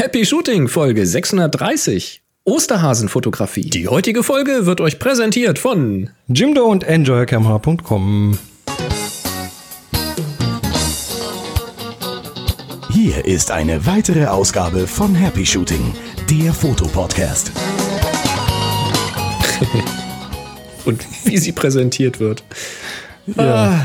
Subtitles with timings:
[0.00, 2.22] Happy Shooting Folge 630.
[2.44, 3.68] Osterhasenfotografie.
[3.68, 8.38] Die heutige Folge wird euch präsentiert von Jimdo und EnjoyCamera.com.
[12.90, 15.92] Hier ist eine weitere Ausgabe von Happy Shooting,
[16.30, 17.52] der Fotopodcast.
[20.86, 22.42] und wie sie präsentiert wird.
[23.26, 23.84] Ja.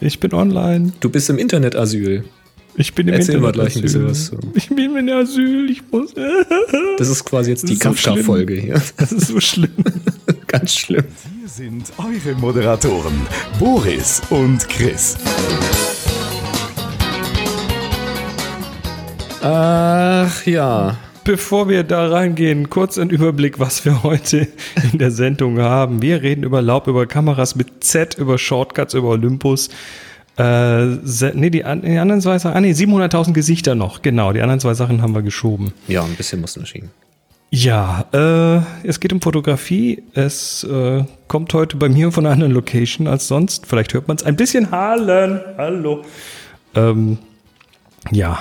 [0.00, 0.94] Ich bin online.
[1.00, 2.24] Du bist im Internetasyl.
[2.76, 4.38] Ich bin im Erzähl mal Internet gleich ein bisschen was zu.
[4.54, 6.12] Ich bin in Asyl, ich muss.
[6.98, 8.82] Das ist quasi jetzt die so Kafka-Folge hier.
[8.96, 9.72] Das ist so schlimm.
[10.48, 11.04] Ganz schlimm.
[11.38, 13.26] Hier sind eure Moderatoren,
[13.58, 15.16] Boris und Chris.
[19.40, 20.96] Ach ja.
[21.22, 24.48] Bevor wir da reingehen, kurz ein Überblick, was wir heute
[24.92, 26.02] in der Sendung haben.
[26.02, 29.70] Wir reden über Laub, über Kameras mit Z, über Shortcuts, über Olympus.
[30.36, 30.86] Äh,
[31.34, 34.74] nee, die, die anderen zwei Sachen, ah nee, 700.000 Gesichter noch, genau, die anderen zwei
[34.74, 35.72] Sachen haben wir geschoben.
[35.86, 36.90] Ja, ein bisschen mussten wir schieben.
[37.56, 40.02] Ja, äh, es geht um Fotografie.
[40.12, 43.66] Es äh, kommt heute bei mir von einer anderen Location als sonst.
[43.66, 45.40] Vielleicht hört man es ein bisschen hallen.
[45.56, 46.02] Hallo.
[46.74, 47.18] Ähm,
[48.10, 48.40] ja,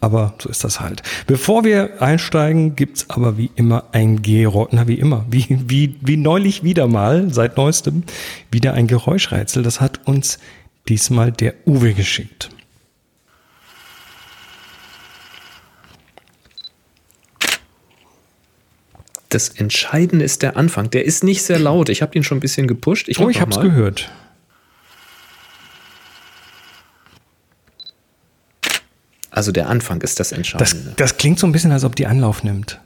[0.00, 1.02] aber so ist das halt.
[1.26, 4.68] Bevor wir einsteigen, gibt's aber wie immer ein Geräusch.
[4.70, 5.24] Na, wie immer.
[5.28, 8.04] Wie, wie, wie neulich wieder mal, seit neuestem,
[8.52, 9.64] wieder ein Geräuschrätsel.
[9.64, 10.38] Das hat uns
[10.88, 12.50] diesmal der Uwe geschickt.
[19.28, 20.90] Das Entscheidende ist der Anfang.
[20.90, 21.88] Der ist nicht sehr laut.
[21.88, 23.08] Ich habe ihn schon ein bisschen gepusht.
[23.08, 23.62] Ich Oh, ich hab's mal.
[23.62, 24.10] gehört.
[29.30, 30.94] Also der Anfang ist das Das, Entscheidende.
[30.96, 32.80] das klingt so ein bisschen, als ob die Anlauf nimmt.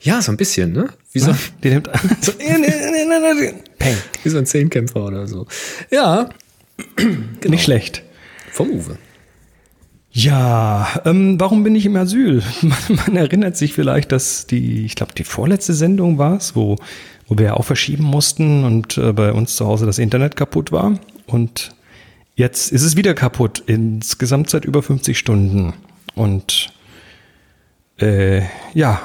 [0.00, 0.88] ja, so ein bisschen, ne?
[1.12, 1.88] Wie so, Die nimmt
[2.20, 3.96] so, Peng.
[4.22, 5.46] wie so ein Zehnkämpfer oder so.
[5.90, 6.28] Ja,
[7.46, 8.02] Nicht schlecht.
[8.50, 8.98] vom Uwe.
[10.14, 12.42] Ja, ähm, warum bin ich im Asyl?
[12.62, 16.76] Man, man erinnert sich vielleicht, dass die, ich glaube, die vorletzte Sendung war es, wo,
[17.28, 20.70] wo wir ja auch verschieben mussten und äh, bei uns zu Hause das Internet kaputt
[20.70, 20.98] war.
[21.26, 21.74] Und
[22.34, 25.72] jetzt ist es wieder kaputt, insgesamt seit über 50 Stunden.
[26.14, 26.72] Und
[27.98, 28.42] äh,
[28.74, 29.00] ja,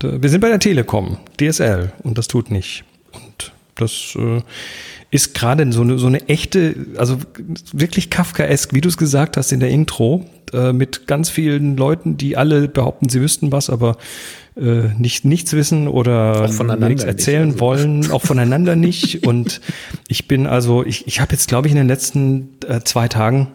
[0.00, 2.84] wir sind bei der Telekom, DSL, und das tut nicht.
[3.12, 4.42] Und das äh,
[5.10, 7.18] ist gerade so eine, so eine echte, also
[7.72, 12.16] wirklich Kafkaesk, wie du es gesagt hast in der Intro, äh, mit ganz vielen Leuten,
[12.16, 13.96] die alle behaupten, sie wüssten was, aber
[14.56, 17.60] äh, nicht, nichts wissen oder nichts nicht, erzählen also.
[17.60, 19.26] wollen, auch voneinander nicht.
[19.26, 19.60] Und
[20.08, 23.48] ich bin also, ich, ich habe jetzt, glaube ich, in den letzten äh, zwei Tagen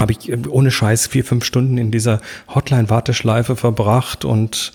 [0.00, 2.20] habe ich äh, ohne Scheiß vier, fünf Stunden in dieser
[2.52, 4.72] Hotline-Warteschleife verbracht und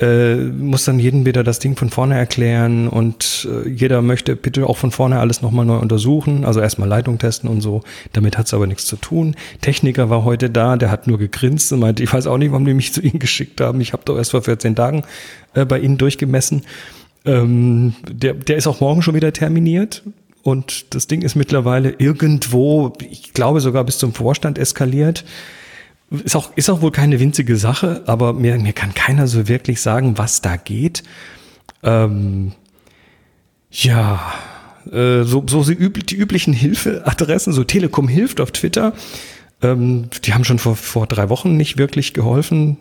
[0.00, 4.66] äh, muss dann jedem wieder das Ding von vorne erklären und äh, jeder möchte bitte
[4.66, 7.82] auch von vorne alles nochmal neu untersuchen, also erstmal Leitung testen und so.
[8.12, 9.34] Damit hat es aber nichts zu tun.
[9.60, 12.64] Techniker war heute da, der hat nur gegrinst und meinte, ich weiß auch nicht, warum
[12.64, 13.80] die mich zu Ihnen geschickt haben.
[13.80, 15.04] Ich habe doch erst vor 14 Tagen
[15.54, 16.62] äh, bei Ihnen durchgemessen.
[17.24, 20.02] Ähm, der, der ist auch morgen schon wieder terminiert.
[20.44, 25.24] Und das Ding ist mittlerweile irgendwo, ich glaube sogar bis zum Vorstand eskaliert.
[26.10, 29.80] Ist auch, ist auch wohl keine winzige Sache, aber mir, mir kann keiner so wirklich
[29.80, 31.02] sagen, was da geht.
[31.82, 32.52] Ähm,
[33.70, 34.32] ja,
[34.90, 38.94] äh, so, so die, üb die üblichen Hilfeadressen, so Telekom hilft auf Twitter,
[39.62, 42.78] ähm, die haben schon vor, vor drei Wochen nicht wirklich geholfen.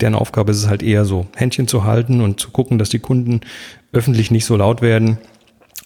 [0.00, 3.00] Deren Aufgabe ist es halt eher so, Händchen zu halten und zu gucken, dass die
[3.00, 3.40] Kunden
[3.92, 5.18] öffentlich nicht so laut werden.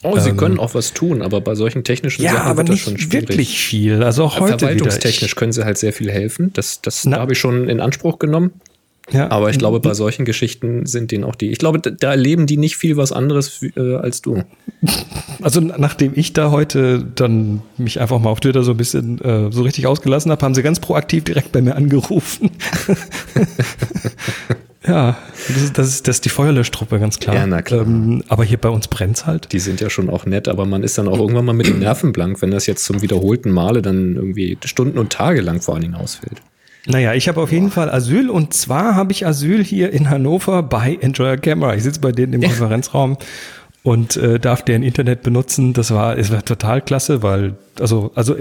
[0.04, 2.68] Oh, sie können auch was tun, aber bei solchen technischen Ähm, Ja, Sachen aber wird
[2.68, 3.28] das nicht schon schwierig.
[3.30, 4.02] wirklich viel.
[4.02, 4.58] Also auch heute.
[4.58, 6.50] Verwaltungstechnisch können sie halt sehr viel helfen.
[6.52, 8.52] Das, das habe ich schon in Anspruch genommen.
[9.10, 11.50] ja, Aber ich glaube, bei solchen Geschichten sind denen auch die.
[11.50, 14.42] Ich glaube, da- da erleben die nicht viel was anderes äh, als du.
[15.42, 19.50] Also nachdem ich da heute dann mich einfach mal auf Twitter so ein bisschen äh,
[19.52, 22.50] so richtig ausgelassen habe, haben sie ganz proaktiv direkt bei mir angerufen.
[24.86, 25.16] ja,
[25.48, 27.36] das ist, das ist, das ist die Feuerlöschtruppe, ganz klar.
[27.36, 27.82] Ja, na klar.
[27.82, 29.52] Ähm, aber hier bei uns brennt's halt.
[29.52, 31.78] Die sind ja schon auch nett, aber man ist dann auch irgendwann mal mit den
[31.78, 35.74] Nerven blank, wenn das jetzt zum wiederholten Male dann irgendwie Stunden und Tage lang vor
[35.74, 36.42] allen Dingen ausfällt.
[36.86, 40.62] Naja, ich habe auf jeden Fall Asyl und zwar habe ich Asyl hier in Hannover
[40.62, 41.74] bei Enjoy Camera.
[41.74, 43.16] Ich sitze bei denen im Konferenzraum
[43.84, 45.74] und äh, darf deren Internet benutzen.
[45.74, 48.34] Das war, es war total klasse, weil, also, also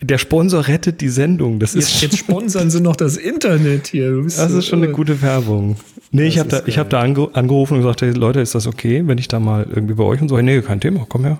[0.00, 1.60] der Sponsor rettet die Sendung.
[1.60, 4.22] Das ist Jetzt, jetzt sponsern sie noch das Internet hier.
[4.24, 5.76] Das so- ist schon eine gute Werbung.
[6.12, 8.66] Nee, ich habe da, ich hab da ange angerufen und gesagt, hey, Leute, ist das
[8.66, 11.38] okay, wenn ich da mal irgendwie bei euch und so, nee, kein Thema, komm her.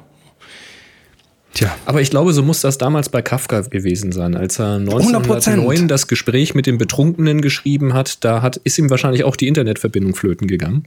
[1.55, 5.89] Tja, Aber ich glaube, so muss das damals bei Kafka gewesen sein, als er 1909
[5.89, 8.23] das Gespräch mit dem Betrunkenen geschrieben hat.
[8.25, 10.85] Da hat, ist ihm wahrscheinlich auch die Internetverbindung flöten gegangen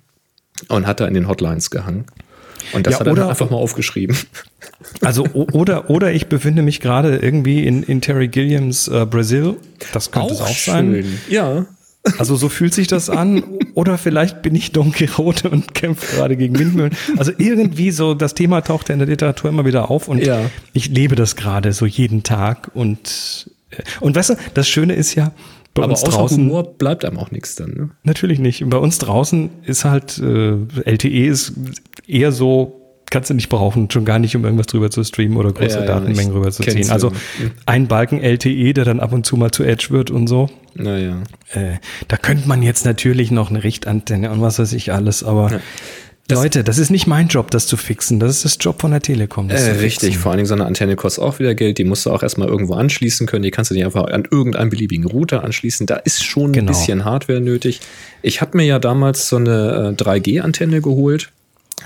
[0.68, 2.06] und hat da in den Hotlines gehangen.
[2.74, 4.18] Und das Ja, hat er dann oder- einfach mal aufgeschrieben.
[5.02, 9.56] also oder, oder ich befinde mich gerade irgendwie in, in Terry Gilliams äh, Brasil.
[9.94, 11.04] Das könnte es auch sein.
[11.30, 11.66] Ja.
[12.18, 13.44] Also so fühlt sich das an.
[13.74, 16.96] Oder vielleicht bin ich Don Quixote und kämpfe gerade gegen Windmühlen.
[17.18, 20.50] Also irgendwie so, das Thema taucht ja in der Literatur immer wieder auf und ja.
[20.74, 22.72] ich lebe das gerade so jeden Tag.
[22.74, 25.32] Und, äh, und weißt du, das Schöne ist ja,
[25.74, 27.72] bei Aber uns draußen Humor bleibt einem auch nichts dann.
[27.72, 27.90] Ne?
[28.04, 28.68] Natürlich nicht.
[28.70, 30.56] Bei uns draußen ist halt äh,
[30.86, 31.54] LTE ist
[32.08, 32.80] eher so
[33.10, 35.86] kannst du nicht brauchen, schon gar nicht, um irgendwas drüber zu streamen oder große ja,
[35.86, 36.90] Datenmengen rüber zu ziehen.
[36.90, 37.12] Also
[37.66, 40.50] ein Balken LTE, der dann ab und zu mal zu Edge wird und so.
[40.76, 41.24] Naja.
[41.52, 41.78] Äh,
[42.08, 45.60] da könnte man jetzt natürlich noch eine Richtantenne und was weiß ich alles, aber ja.
[46.30, 48.20] Das Leute, das ist nicht mein Job, das zu fixen.
[48.20, 49.50] Das ist das Job von der Telekom.
[49.50, 51.78] Äh, richtig, vor allen Dingen so eine Antenne kostet auch wieder Geld.
[51.78, 53.44] Die musst du auch erstmal irgendwo anschließen können.
[53.44, 55.88] Die kannst du nicht einfach an irgendeinen beliebigen Router anschließen.
[55.88, 56.72] Da ist schon genau.
[56.72, 57.82] ein bisschen Hardware nötig.
[58.22, 61.32] Ich habe mir ja damals so eine 3G-Antenne geholt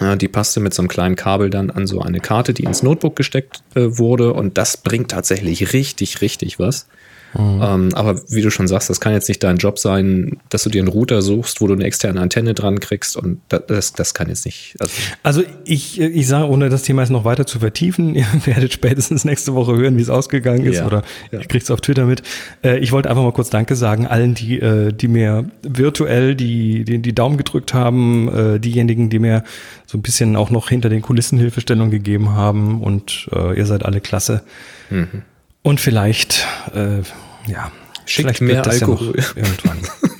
[0.01, 2.83] ja, die passte mit so einem kleinen Kabel dann an so eine Karte, die ins
[2.83, 4.33] Notebook gesteckt äh, wurde.
[4.33, 6.87] Und das bringt tatsächlich richtig, richtig was.
[7.33, 7.61] Mhm.
[7.63, 10.69] Ähm, aber wie du schon sagst, das kann jetzt nicht dein Job sein, dass du
[10.69, 14.29] dir einen Router suchst, wo du eine externe Antenne dran kriegst und das, das kann
[14.29, 14.75] jetzt nicht.
[14.79, 14.93] Also,
[15.23, 19.25] also ich, ich sage, ohne das Thema jetzt noch weiter zu vertiefen, ihr werdet spätestens
[19.25, 21.01] nächste Woche hören, wie es ausgegangen ist ja, oder
[21.31, 21.39] ja.
[21.39, 22.21] ihr kriegt es auf Twitter mit.
[22.63, 26.83] Äh, ich wollte einfach mal kurz Danke sagen allen, die, äh, die mir virtuell die,
[26.83, 29.43] die, die Daumen gedrückt haben, äh, diejenigen, die mir
[29.87, 34.01] so ein bisschen auch noch hinter den Kulissen Hilfestellung gegeben haben und ihr seid alle
[34.01, 34.41] klasse.
[34.89, 35.23] Mhm.
[35.63, 36.45] Und vielleicht,
[36.75, 37.03] äh,
[37.47, 37.71] ja,
[38.05, 39.15] schickt mehr Alkohol.
[39.17, 39.79] Ja irgendwann.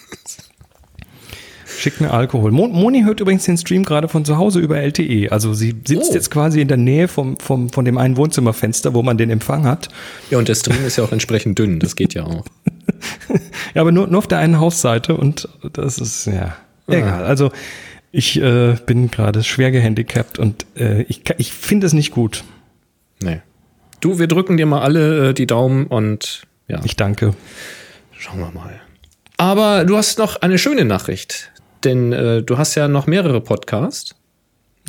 [1.83, 2.51] Schickt mir Alkohol.
[2.51, 5.33] Moni hört übrigens den Stream gerade von zu Hause über LTE.
[5.33, 6.13] Also sie sitzt oh.
[6.13, 9.65] jetzt quasi in der Nähe vom, vom, von dem einen Wohnzimmerfenster, wo man den Empfang
[9.65, 9.89] hat.
[10.29, 11.81] Ja, und der Stream ist ja auch entsprechend dünn.
[11.81, 12.45] Das geht ja auch.
[13.73, 16.55] ja, aber nur, nur auf der einen Hausseite und das ist, ja,
[16.87, 16.93] ah.
[16.93, 17.25] egal.
[17.25, 17.51] Also
[18.13, 22.45] ich äh, bin gerade schwer gehandicapt und äh, ich, ich finde es nicht gut.
[23.21, 23.41] Nee.
[23.99, 26.43] Du, wir drücken dir mal alle äh, die Daumen und
[26.73, 26.81] ja.
[26.83, 27.33] Ich danke.
[28.17, 28.79] Schauen wir mal.
[29.37, 31.51] Aber du hast noch eine schöne Nachricht,
[31.83, 34.15] denn äh, du hast ja noch mehrere Podcasts.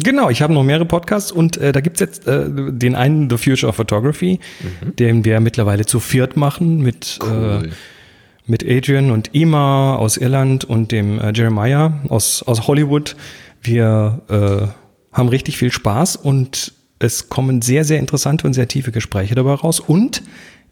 [0.03, 3.37] Genau, ich habe noch mehrere Podcasts und äh, da gibt's jetzt äh, den einen, The
[3.37, 4.97] Future of Photography, mhm.
[4.97, 7.63] den wir mittlerweile zu viert machen mit, äh, cool.
[7.67, 7.71] äh,
[8.47, 13.15] mit Adrian und Ima aus Irland und dem äh, Jeremiah aus, aus Hollywood.
[13.63, 18.91] Wir äh, haben richtig viel Spaß und es kommen sehr, sehr interessante und sehr tiefe
[18.91, 19.79] Gespräche dabei raus.
[19.79, 20.23] Und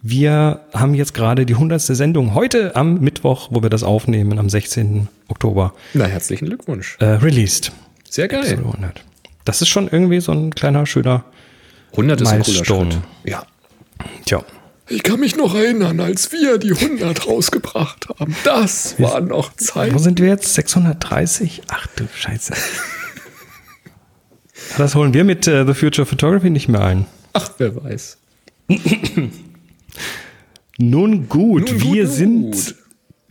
[0.03, 1.81] wir haben jetzt gerade die 100.
[1.81, 5.09] Sendung heute am Mittwoch, wo wir das aufnehmen, am 16.
[5.29, 5.75] Oktober.
[5.95, 6.97] Na, herzlichen Glückwunsch.
[7.01, 7.73] Äh, released.
[8.11, 8.63] Sehr geil.
[9.45, 11.25] Das ist schon irgendwie so ein kleiner, schöner
[11.93, 12.81] 100 ist Milestone.
[12.81, 13.03] ein cooler Schritt.
[13.25, 13.47] Ja.
[14.25, 14.45] Tja.
[14.89, 18.35] Ich kann mich noch erinnern, als wir die 100 rausgebracht haben.
[18.45, 19.95] Das war noch Zeit.
[19.95, 20.53] Wo sind wir jetzt?
[20.55, 21.63] 630?
[21.69, 22.55] Ach du Scheiße.
[24.77, 27.07] Das holen wir mit uh, The Future Photography nicht mehr ein.
[27.33, 28.19] Ach, wer weiß.
[30.79, 32.13] Nun gut, Nun wir gut.
[32.13, 32.75] sind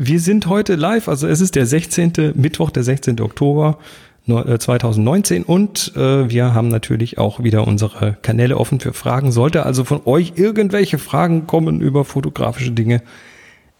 [0.03, 2.33] wir sind heute live, also es ist der 16.
[2.33, 3.21] Mittwoch, der 16.
[3.21, 3.77] Oktober
[4.25, 9.31] 2019 äh, und äh, wir haben natürlich auch wieder unsere Kanäle offen für Fragen.
[9.31, 13.03] Sollte also von euch irgendwelche Fragen kommen über fotografische Dinge,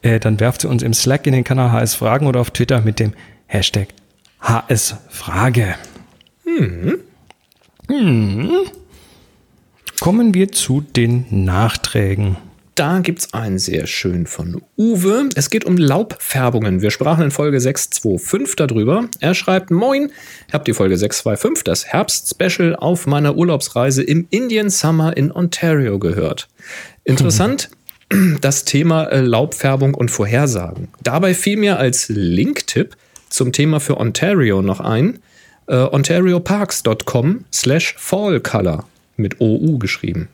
[0.01, 2.81] äh, dann werft sie uns im Slack in den Kanal HS Fragen oder auf Twitter
[2.81, 3.13] mit dem
[3.47, 3.89] Hashtag
[4.41, 5.75] HS Frage.
[6.43, 6.99] Hm.
[7.87, 8.51] Hm.
[9.99, 12.37] Kommen wir zu den Nachträgen.
[12.81, 15.29] Da gibt es einen sehr schön von Uwe.
[15.35, 16.81] Es geht um Laubfärbungen.
[16.81, 19.07] Wir sprachen in Folge 625 darüber.
[19.19, 20.11] Er schreibt: Moin,
[20.51, 26.47] habe die Folge 625, das Herbst-Special, auf meiner Urlaubsreise im Indian Summer in Ontario gehört.
[27.03, 27.69] Interessant.
[28.41, 30.89] Das Thema äh, Laubfärbung und Vorhersagen.
[31.01, 32.97] Dabei fiel mir als Link-Tipp
[33.29, 35.19] zum Thema für Ontario noch ein:
[35.67, 38.85] äh, ontarioparks.com slash fallcolor
[39.17, 40.29] mit OU geschrieben.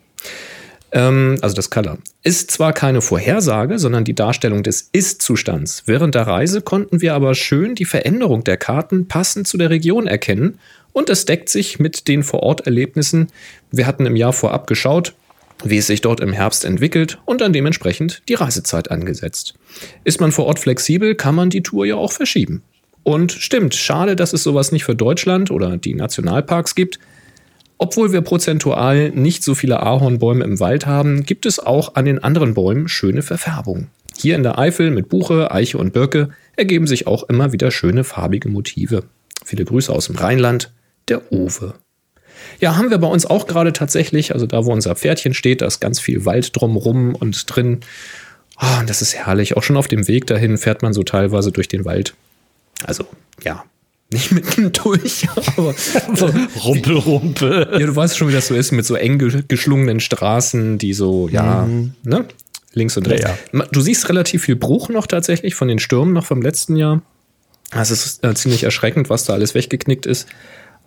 [0.91, 1.97] Ähm, also das Color.
[2.23, 5.83] Ist zwar keine Vorhersage, sondern die Darstellung des Ist-Zustands.
[5.85, 10.07] Während der Reise konnten wir aber schön die Veränderung der Karten passend zu der Region
[10.07, 10.59] erkennen
[10.93, 13.27] und es deckt sich mit den Vororterlebnissen.
[13.71, 15.13] Wir hatten im Jahr vorab geschaut,
[15.63, 19.55] wie es sich dort im Herbst entwickelt und dann dementsprechend die Reisezeit angesetzt.
[20.03, 22.63] Ist man vor Ort flexibel, kann man die Tour ja auch verschieben.
[23.03, 26.99] Und stimmt, schade, dass es sowas nicht für Deutschland oder die Nationalparks gibt.
[27.77, 32.23] Obwohl wir prozentual nicht so viele Ahornbäume im Wald haben, gibt es auch an den
[32.23, 33.87] anderen Bäumen schöne Verfärbungen.
[34.17, 38.03] Hier in der Eifel mit Buche, Eiche und Birke ergeben sich auch immer wieder schöne
[38.03, 39.03] farbige Motive.
[39.45, 40.71] Viele Grüße aus dem Rheinland,
[41.07, 41.75] der Uwe.
[42.59, 45.67] Ja, haben wir bei uns auch gerade tatsächlich, also da, wo unser Pferdchen steht, da
[45.67, 47.81] ist ganz viel Wald drumrum und drin.
[48.59, 49.55] Oh, das ist herrlich.
[49.55, 52.15] Auch schon auf dem Weg dahin fährt man so teilweise durch den Wald.
[52.83, 53.05] Also,
[53.43, 53.63] ja,
[54.11, 55.73] nicht mitten durch, aber
[56.15, 56.29] so
[56.63, 57.67] Rumpel, Rumpel.
[57.73, 61.27] Ja, du weißt schon, wie das so ist mit so eng geschlungenen Straßen, die so,
[61.27, 61.93] ja, mhm.
[62.03, 62.25] ne?
[62.73, 63.25] links und rechts.
[63.25, 63.65] Ja, ja.
[63.71, 67.01] Du siehst relativ viel Bruch noch tatsächlich von den Stürmen noch vom letzten Jahr.
[67.71, 70.27] Das ist äh, ziemlich erschreckend, was da alles weggeknickt ist.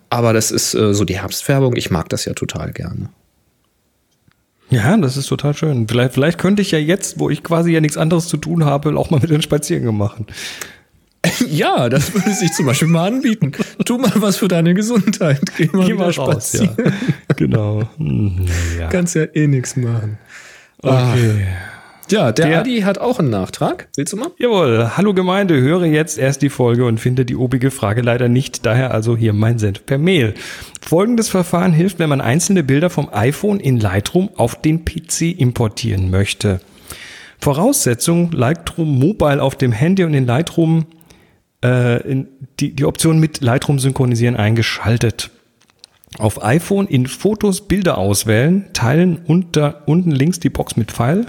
[0.09, 1.75] Aber das ist äh, so die Herbstfärbung.
[1.75, 3.09] Ich mag das ja total gerne.
[4.69, 5.87] Ja, das ist total schön.
[5.87, 8.97] Vielleicht, vielleicht könnte ich ja jetzt, wo ich quasi ja nichts anderes zu tun habe,
[8.97, 10.27] auch mal mit den Spaziergängen machen.
[11.47, 13.51] Ja, das würde sich zum Beispiel mal anbieten.
[13.85, 15.41] Tu mal was für deine Gesundheit.
[15.57, 16.69] Geh mal, Geh mal raus, ja.
[17.35, 17.83] Genau.
[18.79, 18.87] Ja.
[18.89, 20.17] Kannst ja eh nichts machen.
[20.81, 21.47] Okay.
[22.09, 23.87] Ja, der, der Adi hat auch einen Nachtrag.
[23.95, 24.31] Willst du mal?
[24.37, 24.97] Jawohl.
[24.97, 28.65] Hallo Gemeinde, höre jetzt erst die Folge und finde die obige Frage leider nicht.
[28.65, 30.33] Daher also hier mein Senf per Mail.
[30.81, 36.11] Folgendes Verfahren hilft, wenn man einzelne Bilder vom iPhone in Lightroom auf den PC importieren
[36.11, 36.59] möchte.
[37.39, 40.85] Voraussetzung, Lightroom Mobile auf dem Handy und in Lightroom
[41.61, 42.25] äh,
[42.59, 45.31] die, die Option mit Lightroom synchronisieren eingeschaltet.
[46.17, 51.27] Auf iPhone in Fotos Bilder auswählen, teilen unter, unten links die Box mit Pfeil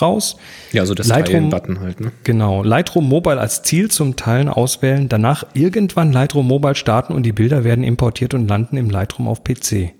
[0.00, 0.36] raus.
[0.72, 2.00] Ja, also das Lightroom-Button halt.
[2.00, 2.12] Ne?
[2.24, 2.62] Genau.
[2.62, 5.08] Lightroom Mobile als Ziel zum Teilen auswählen.
[5.08, 9.42] Danach irgendwann Lightroom Mobile starten und die Bilder werden importiert und landen im Lightroom auf
[9.44, 9.92] PC.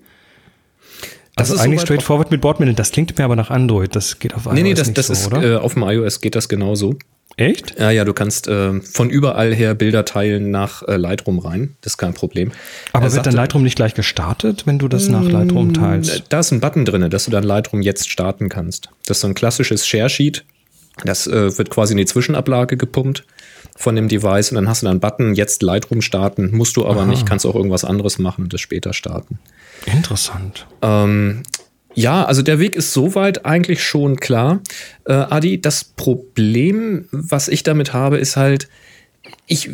[1.35, 2.75] Das also ist eigentlich straightforward mit Bordmitteln.
[2.75, 3.95] Das klingt mir aber nach Android.
[3.95, 5.43] Das geht auf iOS nee, nee, das, nicht das so, ist, oder?
[5.43, 6.95] Äh, auf dem iOS geht das genauso.
[7.39, 7.79] Echt?
[7.79, 11.77] Ja, ja, du kannst äh, von überall her Bilder teilen nach äh, Lightroom rein.
[11.79, 12.51] Das ist kein Problem.
[12.91, 15.73] Aber er wird sagte, dann Lightroom nicht gleich gestartet, wenn du das nach Lightroom mm,
[15.73, 16.23] teilst?
[16.27, 18.89] Da ist ein Button drin, dass du dann Lightroom jetzt starten kannst.
[19.05, 20.43] Das ist so ein klassisches Share-Sheet.
[21.05, 23.23] Das äh, wird quasi in die Zwischenablage gepumpt
[23.77, 26.49] von dem Device und dann hast du dann einen Button, jetzt Lightroom starten.
[26.51, 27.05] Musst du aber Aha.
[27.05, 29.39] nicht, kannst auch irgendwas anderes machen und das später starten.
[29.85, 30.67] Interessant.
[30.81, 31.43] Ähm,
[31.93, 34.61] ja, also der Weg ist soweit eigentlich schon klar.
[35.05, 38.69] Äh, Adi, das Problem, was ich damit habe, ist halt,
[39.47, 39.69] ich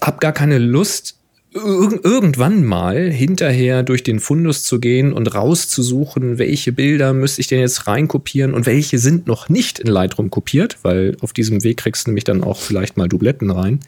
[0.00, 1.15] habe gar keine Lust,
[1.56, 7.48] ir irgendwann mal hinterher durch den Fundus zu gehen und rauszusuchen, welche Bilder müsste ich
[7.48, 11.78] denn jetzt reinkopieren und welche sind noch nicht in Lightroom kopiert, weil auf diesem Weg
[11.78, 13.80] kriegst du nämlich dann auch vielleicht mal Dubletten rein.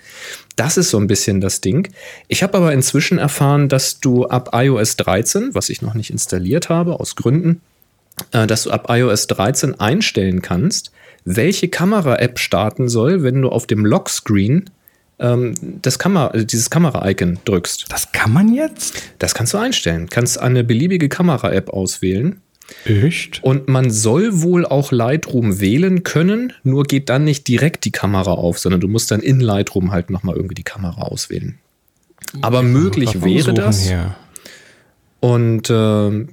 [0.56, 1.88] Das ist so ein bisschen das Ding.
[2.26, 6.68] Ich habe aber inzwischen erfahren, dass du ab iOS 13, was ich noch nicht installiert
[6.68, 7.60] habe, aus Gründen,
[8.32, 10.90] äh, dass du ab iOS 13 einstellen kannst,
[11.24, 14.70] welche Kamera-App starten soll, wenn du auf dem Lockscreen
[15.18, 17.86] ähm, das Kamera, also dieses Kamera-Icon drückst.
[17.88, 19.02] Das kann man jetzt?
[19.18, 20.08] Das kannst du einstellen.
[20.08, 22.40] Kannst eine beliebige Kamera-App auswählen.
[22.84, 23.42] Echt?
[23.42, 28.32] Und man soll wohl auch Lightroom wählen können, nur geht dann nicht direkt die Kamera
[28.32, 31.58] auf, sondern du musst dann in Lightroom halt nochmal irgendwie die Kamera auswählen.
[32.42, 33.86] Aber möglich wäre das.
[33.86, 34.16] Hier.
[35.20, 36.26] Und äh,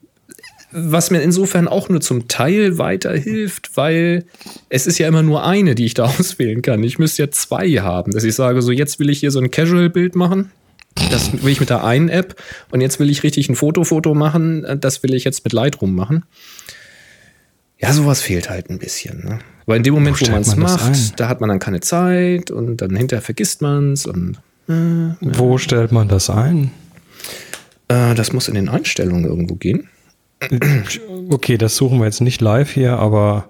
[0.77, 4.25] was mir insofern auch nur zum Teil weiterhilft, weil
[4.70, 6.84] es ist ja immer nur eine, die ich da auswählen kann.
[6.84, 9.51] Ich müsste ja zwei haben, dass ich sage, so jetzt will ich hier so ein
[9.51, 10.51] Casual-Bild machen.
[11.12, 12.41] Das will ich mit der einen App
[12.72, 14.65] und jetzt will ich richtig ein Foto-Foto machen.
[14.79, 16.24] Das will ich jetzt mit Lightroom machen.
[17.79, 19.24] Ja, sowas fehlt halt ein bisschen.
[19.25, 19.39] Ne?
[19.65, 22.51] Weil in dem Moment, wo, wo man es macht, da hat man dann keine Zeit
[22.51, 24.05] und dann hinterher vergisst man es.
[24.05, 24.38] Und
[24.70, 26.72] äh, wo stellt man das ein?
[27.89, 29.89] Äh, das muss in den Einstellungen irgendwo gehen.
[31.30, 33.50] Okay, das suchen wir jetzt nicht live hier, aber.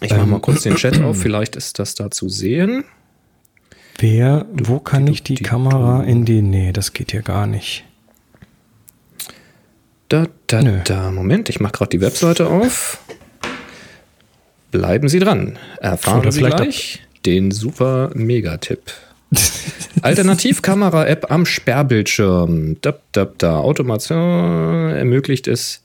[0.00, 2.84] Ich mache ähm, mal kurz den Chat auf, vielleicht ist das da zu sehen.
[3.98, 6.42] Wer, wo kann ich die Kamera in die.
[6.42, 7.84] Nee, das geht hier gar nicht.
[10.08, 10.80] Da, da, Nö.
[10.84, 11.10] da.
[11.10, 12.98] Moment, ich mache gerade die Webseite auf.
[14.70, 15.58] Bleiben Sie dran.
[15.80, 18.92] Erfahren Oder Sie gleich den super Megatipp.
[20.02, 22.76] Alternativkamera-App am Sperrbildschirm.
[22.82, 23.58] Da, da, da.
[23.58, 25.82] Automation ermöglicht es,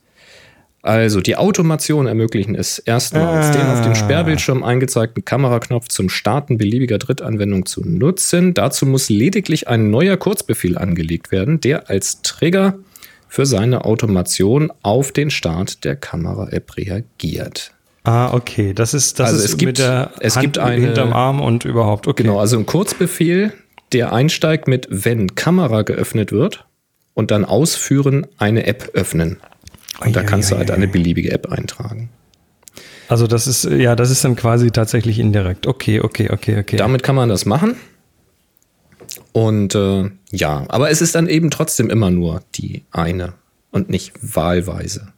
[0.82, 3.52] also die Automation ermöglichen es erstmals, ah.
[3.52, 8.52] den auf dem Sperrbildschirm eingezeigten Kameraknopf zum Starten beliebiger Drittanwendung zu nutzen.
[8.52, 12.74] Dazu muss lediglich ein neuer Kurzbefehl angelegt werden, der als Trigger
[13.28, 17.72] für seine Automation auf den Start der Kamera-App reagiert.
[18.02, 18.74] Ah, okay.
[18.74, 21.40] Das ist, das also ist es gibt, mit der es Hand gibt eine, hinterm Arm
[21.40, 22.08] und überhaupt.
[22.08, 22.24] Okay.
[22.24, 23.52] Genau, also ein Kurzbefehl,
[23.92, 26.66] der einsteigt mit, wenn Kamera geöffnet wird
[27.14, 29.38] und dann ausführen, eine App öffnen.
[30.06, 32.10] Und da kannst du halt eine beliebige App eintragen.
[33.08, 35.66] Also das ist, ja, das ist dann quasi tatsächlich indirekt.
[35.66, 36.76] Okay, okay, okay, okay.
[36.76, 37.76] Damit kann man das machen.
[39.32, 43.34] Und äh, ja, aber es ist dann eben trotzdem immer nur die eine
[43.70, 45.08] und nicht wahlweise.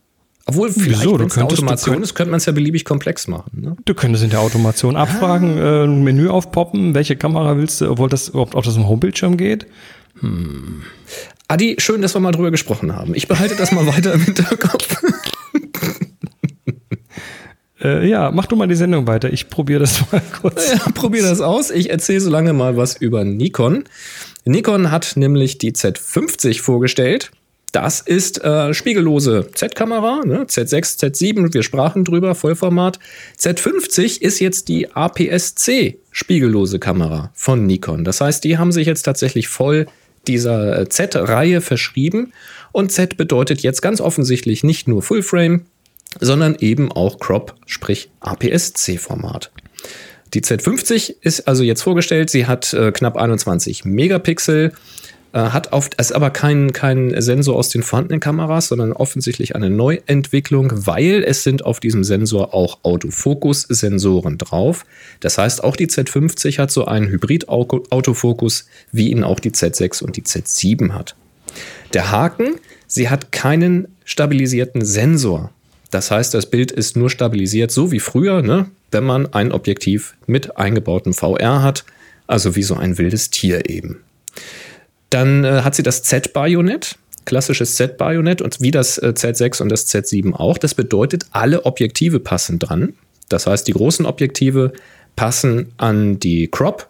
[0.47, 1.17] Obwohl vielleicht, Wieso?
[1.17, 3.63] es eine Automation ist, könnte man es ja beliebig komplex machen.
[3.63, 3.77] Ne?
[3.85, 5.83] Du könntest in der Automation abfragen, ah.
[5.83, 9.67] äh, ein Menü aufpoppen, welche Kamera willst du, obwohl das überhaupt auf das Homebildschirm geht.
[10.21, 10.83] Hm.
[11.49, 13.15] Adi, schön, dass wir mal drüber gesprochen haben.
[13.15, 15.03] Ich behalte das mal weiter im Hinterkopf.
[17.83, 19.31] äh, ja, mach du mal die Sendung weiter.
[19.33, 20.73] Ich probiere das mal kurz.
[20.73, 21.71] Ja, probier das aus.
[21.71, 23.85] Ich erzähle so lange mal was über Nikon.
[24.47, 27.31] Nikon hat nämlich die Z50 vorgestellt.
[27.73, 30.45] Das ist äh, spiegellose Z-Kamera, ne?
[30.45, 33.01] Z6, Z7, wir sprachen drüber, Vollformat.
[33.37, 38.05] Z50 ist jetzt die APS-C spiegellose Kamera von Nikon.
[38.05, 39.87] Das heißt, die haben sich jetzt tatsächlich voll
[40.29, 42.33] dieser äh, Z-Reihe verschrieben.
[42.73, 45.67] Und Z bedeutet jetzt ganz offensichtlich nicht nur Fullframe,
[46.21, 49.53] sondern eben auch Crop, sprich APS-C-Format.
[50.35, 52.31] Die Z50 ist also jetzt vorgestellt.
[52.31, 54.73] Sie hat äh, knapp 21 Megapixel,
[55.41, 60.87] hat auf, ist aber kein, kein Sensor aus den vorhandenen Kameras, sondern offensichtlich eine Neuentwicklung,
[60.87, 64.87] weil es sind auf diesem Sensor auch Autofokus-Sensoren drauf.
[65.21, 70.17] Das heißt, auch die Z50 hat so einen Hybrid-Autofokus, wie ihn auch die Z6 und
[70.17, 71.17] die Z7 hat.
[71.95, 75.51] Der Haken, sie hat keinen stabilisierten Sensor.
[75.91, 78.67] Das heißt, das Bild ist nur stabilisiert, so wie früher, ne?
[78.91, 81.85] wenn man ein Objektiv mit eingebautem VR hat,
[82.27, 84.01] also wie so ein wildes Tier eben.
[85.15, 89.87] Dann äh, hat sie das Z-Bajonett, klassisches Z-Bajonett und wie das äh, Z6 und das
[89.87, 90.59] Z7 auch.
[90.59, 92.95] Das bedeutet, alle Objektive passen dran.
[93.29, 94.73] Das heißt, die großen Objektive
[95.15, 96.89] passen an die Crop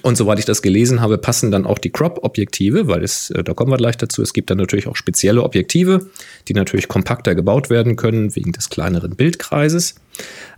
[0.00, 3.52] und soweit ich das gelesen habe, passen dann auch die Crop-Objektive, weil es, äh, da
[3.52, 6.06] kommen wir gleich dazu, es gibt dann natürlich auch spezielle Objektive,
[6.48, 9.94] die natürlich kompakter gebaut werden können, wegen des kleineren Bildkreises.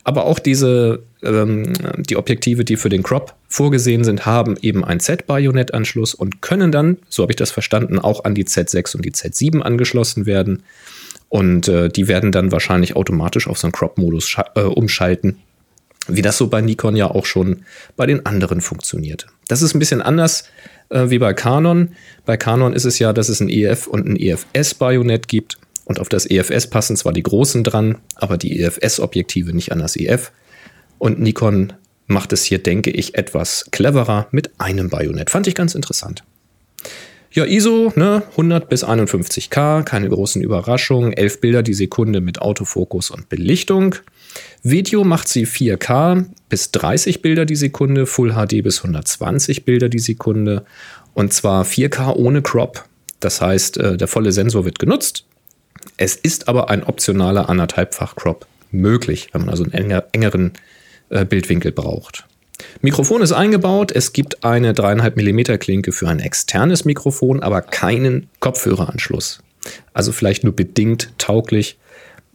[0.05, 5.01] Aber auch diese, ähm, die Objektive, die für den Crop vorgesehen sind, haben eben einen
[5.01, 9.13] Z-Bajonettanschluss und können dann, so habe ich das verstanden, auch an die Z6 und die
[9.13, 10.63] Z7 angeschlossen werden.
[11.29, 15.39] Und äh, die werden dann wahrscheinlich automatisch auf so einen Crop-Modus äh, umschalten,
[16.07, 17.63] wie das so bei Nikon ja auch schon
[17.97, 19.27] bei den anderen funktionierte.
[19.49, 20.45] Das ist ein bisschen anders
[20.91, 21.91] äh, wie bei Canon.
[22.25, 25.59] Bei Canon ist es ja, dass es ein EF und ein EFS-Bajonett gibt.
[25.85, 29.97] Und auf das EFS passen zwar die großen dran, aber die EFS-Objektive nicht an das
[29.97, 30.33] EF.
[31.05, 31.75] Und Nikon
[32.07, 35.29] macht es hier, denke ich, etwas cleverer mit einem Bajonett.
[35.29, 36.25] Fand ich ganz interessant.
[37.31, 43.11] Ja, ISO, ne, 100 bis 51K, keine großen Überraschungen, 11 Bilder die Sekunde mit Autofokus
[43.11, 43.97] und Belichtung.
[44.63, 49.99] Video macht sie 4K bis 30 Bilder die Sekunde, Full HD bis 120 Bilder die
[49.99, 50.65] Sekunde
[51.13, 52.83] und zwar 4K ohne Crop.
[53.21, 55.27] Das heißt, äh, der volle Sensor wird genutzt.
[55.99, 60.55] Es ist aber ein optionaler anderthalbfach Crop möglich, wenn man also einen engeren
[61.09, 62.27] Bildwinkel braucht.
[62.81, 63.93] Mikrofon ist eingebaut.
[63.93, 69.41] Es gibt eine 3,5 mm Klinke für ein externes Mikrofon, aber keinen Kopfhöreranschluss.
[69.93, 71.79] Also vielleicht nur bedingt tauglich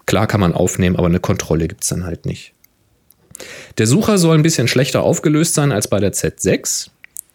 [0.09, 2.53] Klar kann man aufnehmen, aber eine Kontrolle gibt es dann halt nicht.
[3.77, 6.89] Der Sucher soll ein bisschen schlechter aufgelöst sein als bei der Z6.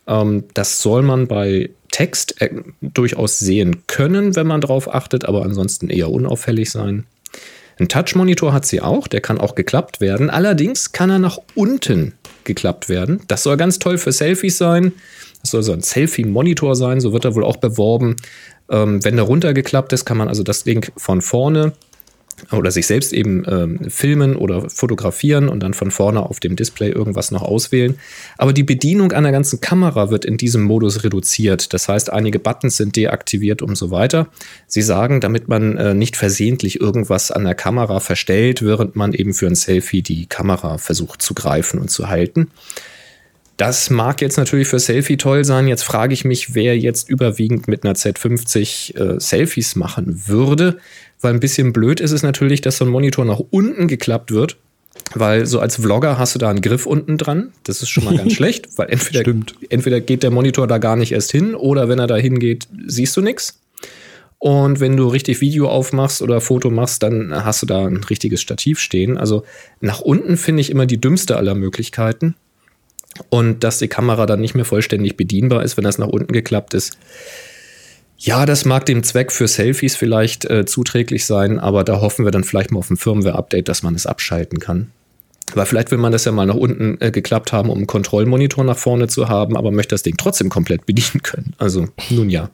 [0.09, 5.45] Ähm, das soll man bei Text äh, durchaus sehen können, wenn man darauf achtet, aber
[5.45, 7.07] ansonsten eher unauffällig sein.
[7.79, 10.31] Ein Touch-Monitor hat sie auch, der kann auch geklappt werden.
[10.31, 13.23] Allerdings kann er nach unten geklappt werden.
[13.29, 14.93] Das soll ganz toll für Selfies sein.
[15.43, 18.17] Das soll so ein Selfie-Monitor sein, so wird er wohl auch beworben.
[18.71, 21.73] Ähm, wenn der runtergeklappt ist, kann man also das Ding von vorne
[22.53, 26.91] oder sich selbst eben ähm, filmen oder fotografieren und dann von vorne auf dem Display
[26.91, 27.99] irgendwas noch auswählen.
[28.39, 31.73] Aber die Bedienung einer ganzen Kamera wird in diesem Modus reduziert.
[31.73, 34.29] Das heißt, einige Buttons sind deaktiviert und so weiter.
[34.67, 39.35] Sie sagen, damit man äh, nicht versehentlich irgendwas an der Kamera verstellt, während man eben
[39.35, 42.49] für ein Selfie die Kamera versucht zu greifen und zu halten.
[43.57, 45.69] Das mag jetzt natürlich für Selfie toll sein.
[45.69, 50.79] Jetzt frage ich mich, wer jetzt überwiegend mit einer Z50 äh, Selfies machen würde.
[51.21, 54.57] Weil ein bisschen blöd ist es natürlich, dass so ein Monitor nach unten geklappt wird.
[55.15, 57.53] Weil so als Vlogger hast du da einen Griff unten dran.
[57.65, 59.33] Das ist schon mal ganz schlecht, weil entweder,
[59.69, 63.17] entweder geht der Monitor da gar nicht erst hin oder wenn er da hingeht, siehst
[63.17, 63.61] du nichts.
[64.39, 68.43] Und wenn du richtig Video aufmachst oder Foto machst, dann hast du da ein richtiges
[68.43, 69.17] Stativ stehen.
[69.17, 69.45] Also
[69.81, 72.35] nach unten finde ich immer die dümmste aller Möglichkeiten.
[73.31, 76.75] Und dass die Kamera dann nicht mehr vollständig bedienbar ist, wenn das nach unten geklappt
[76.75, 76.99] ist,
[78.19, 82.33] ja, das mag dem Zweck für Selfies vielleicht äh, zuträglich sein, aber da hoffen wir
[82.33, 84.91] dann vielleicht mal auf ein Firmware-Update, dass man es abschalten kann.
[85.55, 88.65] Weil vielleicht will man das ja mal nach unten äh, geklappt haben, um einen Kontrollmonitor
[88.65, 91.55] nach vorne zu haben, aber möchte das Ding trotzdem komplett bedienen können.
[91.59, 92.51] Also, nun ja.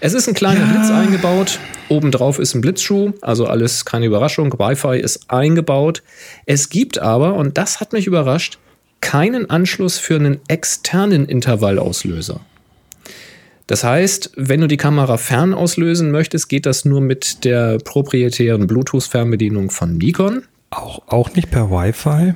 [0.00, 0.66] Es ist ein kleiner ja.
[0.66, 1.58] Blitz eingebaut.
[1.88, 4.52] Obendrauf ist ein Blitzschuh, also alles keine Überraschung.
[4.52, 6.02] Wi-Fi ist eingebaut.
[6.46, 8.58] Es gibt aber, und das hat mich überrascht,
[9.00, 12.40] keinen Anschluss für einen externen Intervallauslöser.
[13.70, 18.66] Das heißt, wenn du die Kamera fern auslösen möchtest, geht das nur mit der proprietären
[18.66, 20.42] Bluetooth-Fernbedienung von Nikon.
[20.70, 22.34] Auch, auch nicht per Wi-Fi?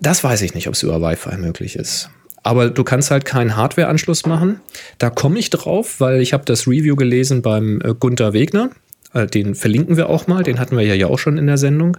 [0.00, 2.08] Das weiß ich nicht, ob es über Wi-Fi möglich ist.
[2.44, 4.60] Aber du kannst halt keinen Hardware-Anschluss machen.
[4.98, 8.70] Da komme ich drauf, weil ich habe das Review gelesen beim äh, Gunther Wegner.
[9.12, 10.44] Äh, den verlinken wir auch mal.
[10.44, 11.96] Den hatten wir ja auch schon in der Sendung.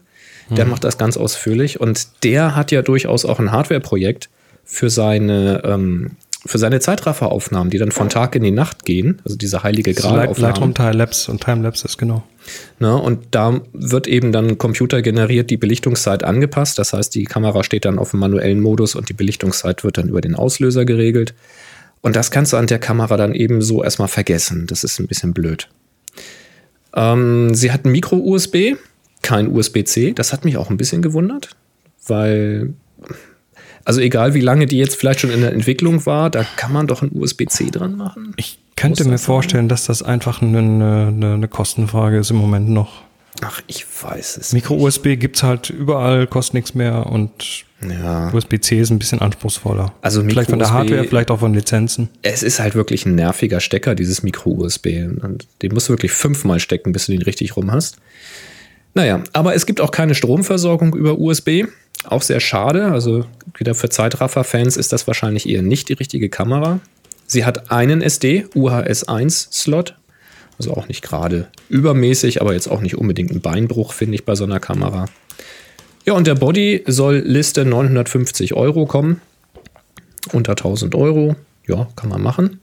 [0.49, 0.71] Der hm.
[0.71, 1.81] macht das ganz ausführlich.
[1.81, 4.29] Und der hat ja durchaus auch ein Hardware-Projekt
[4.63, 6.11] für seine ähm,
[6.45, 10.36] für seine Zeitrafferaufnahmen, die dann von Tag in die Nacht gehen, also diese heilige Gralaufnahmen.
[10.41, 12.23] Lightroom Time-Lapse und Timelapse ist genau.
[12.79, 16.77] Ne, und da wird eben dann computergeneriert die Belichtungszeit angepasst.
[16.77, 20.08] Das heißt, die Kamera steht dann auf dem manuellen Modus und die Belichtungszeit wird dann
[20.08, 21.34] über den Auslöser geregelt.
[22.01, 24.67] Und das kannst du an der Kamera dann eben so erstmal vergessen.
[24.67, 25.69] Das ist ein bisschen blöd.
[26.95, 28.75] Ähm, sie hat ein Micro-USB,
[29.23, 30.13] kein USB-C.
[30.13, 31.55] Das hat mich auch ein bisschen gewundert,
[32.05, 32.73] weil
[33.85, 36.87] also egal wie lange die jetzt vielleicht schon in der Entwicklung war, da kann man
[36.87, 38.33] doch ein USB-C dran machen.
[38.35, 43.03] Ich könnte mir vorstellen, dass das einfach eine, eine, eine Kostenfrage ist im Moment noch.
[43.41, 44.53] Ach, ich weiß es.
[44.53, 48.33] Micro-USB gibt es halt überall, kostet nichts mehr und ja.
[48.33, 49.93] USB-C ist ein bisschen anspruchsvoller.
[50.01, 52.09] Also vielleicht von der Hardware, vielleicht auch von Lizenzen.
[52.21, 54.85] Es ist halt wirklich ein nerviger Stecker, dieses Micro-USB.
[55.61, 57.97] Den musst du wirklich fünfmal stecken, bis du den richtig rum hast.
[58.95, 61.65] Naja, aber es gibt auch keine Stromversorgung über USB.
[62.05, 62.86] Auch sehr schade.
[62.86, 63.25] Also
[63.58, 66.79] wieder für Zeitraffer-Fans ist das wahrscheinlich eher nicht die richtige Kamera.
[67.27, 69.95] Sie hat einen SD, UHS-1-Slot.
[70.58, 74.36] Also auch nicht gerade übermäßig, aber jetzt auch nicht unbedingt ein Beinbruch, finde ich, bei
[74.36, 75.08] so einer Kamera.
[76.05, 79.19] Ja, und der Body soll Liste 950 Euro kommen.
[80.31, 81.36] Unter 1000 Euro.
[81.67, 82.62] Ja, kann man machen.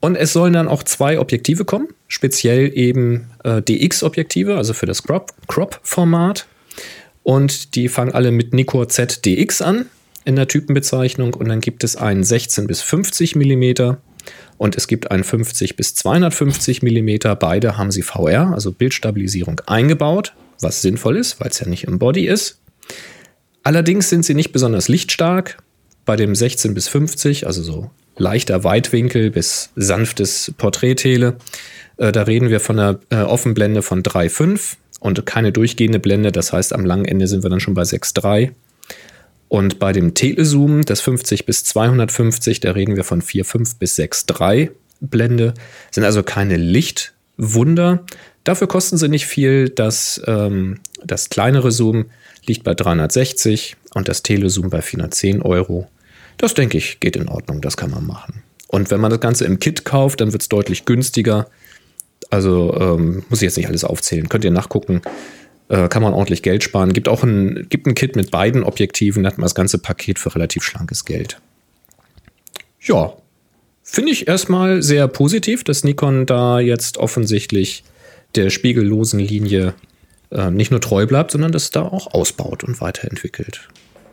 [0.00, 5.02] Und es sollen dann auch zwei Objektive kommen, speziell eben äh, DX-Objektive, also für das
[5.02, 6.38] Crop-Format.
[6.38, 6.46] Crop
[7.26, 9.86] und die fangen alle mit Nikkor ZDX an
[10.24, 11.34] in der Typenbezeichnung.
[11.34, 13.96] Und dann gibt es einen 16 bis 50 mm
[14.58, 17.36] und es gibt einen 50 bis 250 mm.
[17.40, 21.98] Beide haben sie VR, also Bildstabilisierung, eingebaut, was sinnvoll ist, weil es ja nicht im
[21.98, 22.60] Body ist.
[23.62, 25.58] Allerdings sind sie nicht besonders lichtstark.
[26.04, 31.38] Bei dem 16 bis 50, also so leichter Weitwinkel bis sanftes Porträttele,
[31.96, 36.32] äh, da reden wir von einer äh, Offenblende von 3,5 und keine durchgehende Blende.
[36.32, 38.50] Das heißt, am langen Ende sind wir dann schon bei 6,3.
[39.48, 44.70] Und bei dem Telezoom, das 50 bis 250, da reden wir von 4,5 bis 6,3
[45.00, 45.54] Blende.
[45.90, 48.04] Sind also keine Lichtwunder.
[48.44, 49.68] Dafür kosten sie nicht viel.
[49.68, 52.06] Das, ähm, das kleinere Zoom
[52.44, 55.88] liegt bei 360 und das Telezoom bei 410 Euro.
[56.38, 58.42] Das denke ich geht in Ordnung, das kann man machen.
[58.68, 61.48] Und wenn man das Ganze im Kit kauft, dann wird es deutlich günstiger.
[62.30, 64.28] Also ähm, muss ich jetzt nicht alles aufzählen.
[64.28, 65.02] Könnt ihr nachgucken.
[65.68, 66.92] Äh, kann man ordentlich Geld sparen.
[66.92, 70.18] Gibt auch ein, gibt ein Kit mit beiden Objektiven, da hat man das ganze Paket
[70.18, 71.40] für relativ schlankes Geld.
[72.80, 73.14] Ja,
[73.82, 77.82] finde ich erstmal sehr positiv, dass Nikon da jetzt offensichtlich
[78.36, 79.74] der spiegellosen Linie
[80.30, 83.68] äh, nicht nur treu bleibt, sondern das da auch ausbaut und weiterentwickelt.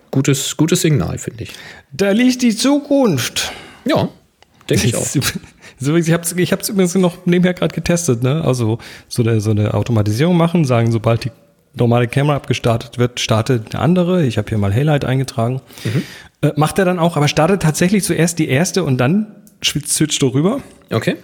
[0.10, 1.52] Gutes, gutes Signal, finde ich.
[1.92, 3.52] Da liegt die Zukunft.
[3.86, 4.10] Ja,
[4.70, 5.06] denke ich auch.
[5.80, 8.44] So, ich habe es ich hab's übrigens noch nebenher gerade getestet, ne?
[8.44, 11.32] Also so eine, so eine Automatisierung machen, sagen, sobald die
[11.76, 14.26] normale Kamera abgestartet wird, startet eine andere.
[14.26, 15.62] Ich habe hier mal Haylight eingetragen.
[15.84, 16.04] Mhm.
[16.42, 19.28] Äh, macht er dann auch, aber startet tatsächlich zuerst die erste und dann
[19.64, 20.62] switcht du rüber.
[20.92, 21.16] Okay.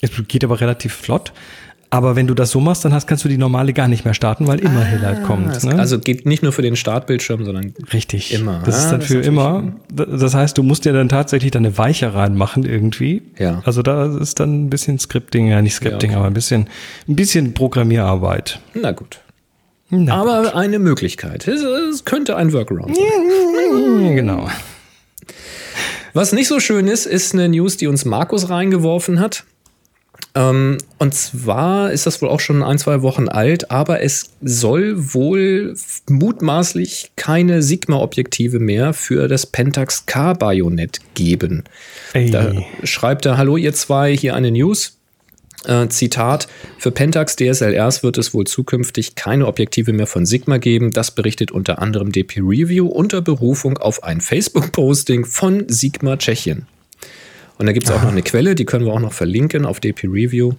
[0.00, 1.32] Es geht aber relativ flott.
[1.96, 4.12] Aber wenn du das so machst, dann hast, kannst du die normale gar nicht mehr
[4.12, 5.64] starten, weil immer ah, Highlight kommt.
[5.64, 5.78] Ne?
[5.78, 8.60] Also geht nicht nur für den Startbildschirm, sondern richtig immer.
[8.66, 9.72] Das ah, ist dann das für immer.
[9.94, 13.22] Das heißt, du musst dir dann tatsächlich deine Weiche reinmachen irgendwie.
[13.38, 13.62] Ja.
[13.64, 16.20] Also da ist dann ein bisschen Scripting, ja nicht Scripting, ja, okay.
[16.20, 16.68] aber ein bisschen,
[17.08, 18.60] ein bisschen Programmierarbeit.
[18.74, 19.20] Na gut.
[19.88, 20.54] Na aber gut.
[20.54, 21.48] eine Möglichkeit.
[21.48, 24.14] Es, es könnte ein Workaround sein.
[24.14, 24.50] genau.
[26.12, 29.44] Was nicht so schön ist, ist eine News, die uns Markus reingeworfen hat.
[30.36, 35.14] Ähm, und zwar ist das wohl auch schon ein, zwei Wochen alt, aber es soll
[35.14, 35.74] wohl
[36.08, 41.64] mutmaßlich keine Sigma-Objektive mehr für das Pentax K-Bajonett geben.
[42.12, 42.30] Ey.
[42.30, 42.52] Da
[42.84, 44.98] schreibt er, hallo ihr zwei, hier eine News.
[45.64, 50.90] Äh, Zitat, für Pentax DSLRs wird es wohl zukünftig keine Objektive mehr von Sigma geben.
[50.90, 56.66] Das berichtet unter anderem DP Review unter Berufung auf ein Facebook-Posting von Sigma Tschechien.
[57.58, 59.80] Und da gibt es auch noch eine Quelle, die können wir auch noch verlinken auf
[59.80, 60.52] DP Review.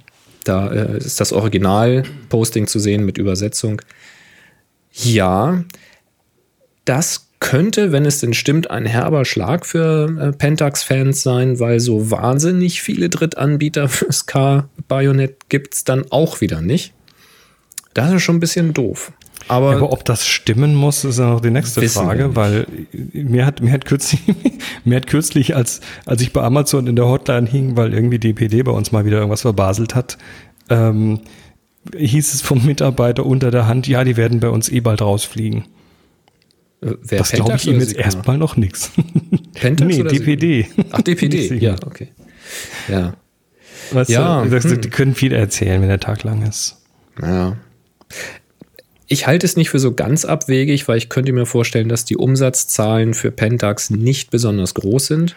[0.44, 3.82] Da äh, ist das Original-Posting zu sehen mit Übersetzung.
[4.92, 5.64] Ja,
[6.86, 12.10] das könnte, wenn es denn stimmt, ein herber Schlag für äh, Pentax-Fans sein, weil so
[12.10, 16.94] wahnsinnig viele Drittanbieter fürs K-Bayonet gibt es dann auch wieder nicht.
[17.94, 19.12] Das ist schon ein bisschen doof.
[19.48, 22.68] Aber, ja, aber ob das stimmen muss, ist ja noch die nächste Frage, weil
[23.14, 24.22] mir hat, mir hat kürzlich,
[24.84, 28.34] mir hat kürzlich, als, als ich bei Amazon in der Hotline hing, weil irgendwie die
[28.34, 30.18] PD bei uns mal wieder irgendwas verbaselt hat,
[30.70, 31.22] ähm,
[31.96, 35.66] hieß es vom Mitarbeiter unter der Hand, ja, die werden bei uns eh bald rausfliegen.
[36.82, 38.92] Äh, wer das glaube ich ihm jetzt erstmal noch nichts.
[39.54, 40.68] Pentax nee, DPD.
[40.92, 42.10] Ach, DPD, ja, okay.
[42.88, 43.14] Ja.
[43.92, 44.44] Weißt ja.
[44.44, 44.82] Du, hm.
[44.82, 46.84] die können viel erzählen, wenn der Tag lang ist.
[47.22, 47.56] Ja.
[49.08, 52.18] Ich halte es nicht für so ganz abwegig, weil ich könnte mir vorstellen, dass die
[52.18, 55.36] Umsatzzahlen für Pentax nicht besonders groß sind.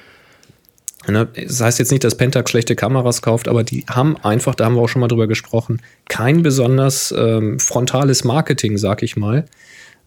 [1.09, 4.67] Ne, das heißt jetzt nicht, dass Pentax schlechte Kameras kauft, aber die haben einfach, da
[4.67, 9.47] haben wir auch schon mal drüber gesprochen, kein besonders ähm, frontales Marketing, sag ich mal.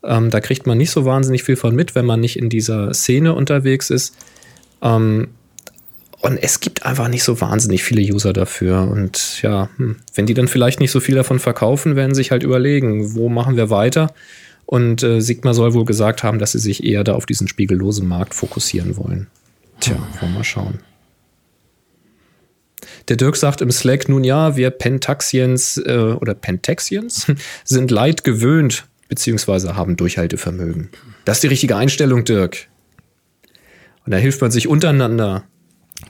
[0.03, 2.93] Ähm, da kriegt man nicht so wahnsinnig viel von mit, wenn man nicht in dieser
[2.93, 4.15] Szene unterwegs ist.
[4.81, 5.29] Ähm,
[6.23, 8.87] und es gibt einfach nicht so wahnsinnig viele User dafür.
[8.89, 12.43] Und ja, hm, wenn die dann vielleicht nicht so viel davon verkaufen, werden sich halt
[12.43, 14.13] überlegen, wo machen wir weiter.
[14.65, 18.07] Und äh, Sigma soll wohl gesagt haben, dass sie sich eher da auf diesen spiegellosen
[18.07, 19.27] Markt fokussieren wollen.
[19.81, 20.79] Tja, wollen wir mal schauen.
[23.09, 27.27] Der Dirk sagt im Slack, nun ja, wir Pentaxiens äh, oder Pentaxiens
[27.65, 30.87] sind leid gewöhnt, beziehungsweise haben Durchhaltevermögen.
[31.25, 32.69] Das ist die richtige Einstellung, Dirk.
[34.05, 35.43] Und da hilft man sich untereinander.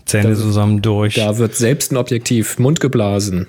[0.05, 1.15] Zähne da, zusammen durch.
[1.15, 3.47] Da wird selbst ein Objektiv Mund geblasen.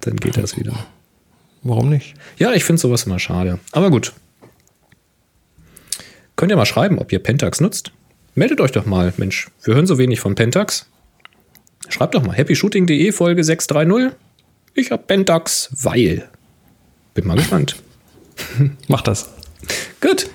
[0.00, 0.86] Dann geht das wieder.
[1.62, 2.14] Warum nicht?
[2.38, 3.58] Ja, ich finde sowas immer schade.
[3.72, 4.12] Aber gut.
[6.36, 7.92] Könnt ihr mal schreiben, ob ihr Pentax nutzt?
[8.34, 9.48] Meldet euch doch mal, Mensch.
[9.62, 10.86] Wir hören so wenig von Pentax.
[11.88, 14.16] Schreibt doch mal happyshooting.de Folge 630.
[14.74, 16.28] Ich hab Pentax, weil.
[17.14, 17.76] Bin mal gespannt.
[18.88, 19.30] Mach das.
[20.00, 20.28] Gut.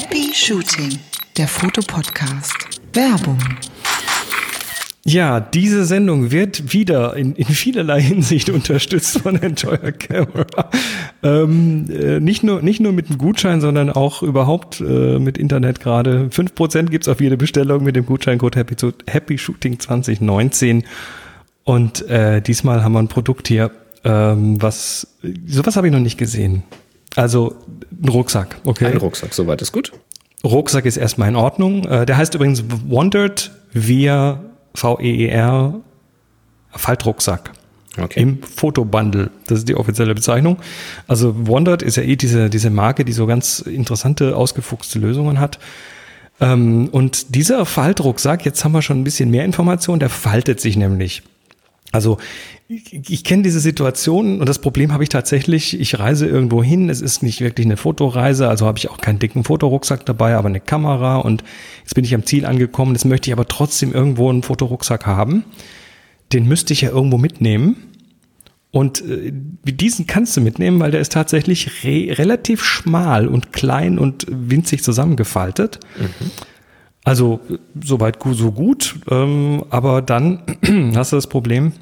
[0.00, 0.96] Happy Shooting,
[1.36, 2.54] der Fotopodcast.
[2.92, 3.36] Werbung.
[5.04, 10.70] Ja, diese Sendung wird wieder in, in vielerlei Hinsicht unterstützt von Enjoy Camera.
[11.24, 15.80] Ähm, äh, nicht, nur, nicht nur mit dem Gutschein, sondern auch überhaupt äh, mit Internet
[15.80, 16.28] gerade.
[16.28, 18.76] 5% gibt's auf jede Bestellung mit dem Gutscheincode Happy,
[19.08, 20.84] Happy Shooting 2019.
[21.64, 23.72] Und äh, diesmal haben wir ein Produkt hier,
[24.04, 26.62] ähm, was sowas habe ich noch nicht gesehen.
[27.16, 27.56] Also
[27.90, 28.86] ein Rucksack, okay.
[28.86, 29.92] Ein Rucksack, soweit ist gut.
[30.44, 31.84] Rucksack ist erstmal in Ordnung.
[31.84, 34.40] Äh, der heißt übrigens Wandered via
[34.74, 35.80] V-E-E-R
[36.70, 37.52] Faltrucksack.
[37.96, 38.20] Okay.
[38.20, 39.30] Im Fotobundle.
[39.46, 40.58] Das ist die offizielle Bezeichnung.
[41.08, 45.58] Also Wandered ist ja eh diese, diese Marke, die so ganz interessante, ausgefuchste Lösungen hat.
[46.40, 50.76] Ähm, und dieser Faltrucksack, jetzt haben wir schon ein bisschen mehr Informationen, der faltet sich
[50.76, 51.22] nämlich.
[51.92, 52.18] Also
[52.68, 56.90] ich, ich kenne diese Situation und das Problem habe ich tatsächlich, ich reise irgendwo hin,
[56.90, 60.48] es ist nicht wirklich eine Fotoreise, also habe ich auch keinen dicken Fotorucksack dabei, aber
[60.48, 61.42] eine Kamera und
[61.82, 65.44] jetzt bin ich am Ziel angekommen, jetzt möchte ich aber trotzdem irgendwo einen Fotorucksack haben.
[66.32, 67.76] Den müsste ich ja irgendwo mitnehmen.
[68.70, 69.32] Und äh,
[69.64, 74.84] diesen kannst du mitnehmen, weil der ist tatsächlich re relativ schmal und klein und winzig
[74.84, 75.80] zusammengefaltet.
[75.98, 76.30] Mhm.
[77.08, 77.40] Also
[77.82, 80.42] soweit so gut, ähm, aber dann
[80.94, 81.72] hast du das Problem,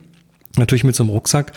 [0.57, 1.53] natürlich mit so einem Rucksack,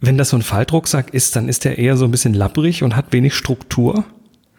[0.00, 2.96] wenn das so ein Faltrucksack ist, dann ist der eher so ein bisschen labbrig und
[2.96, 4.04] hat wenig Struktur.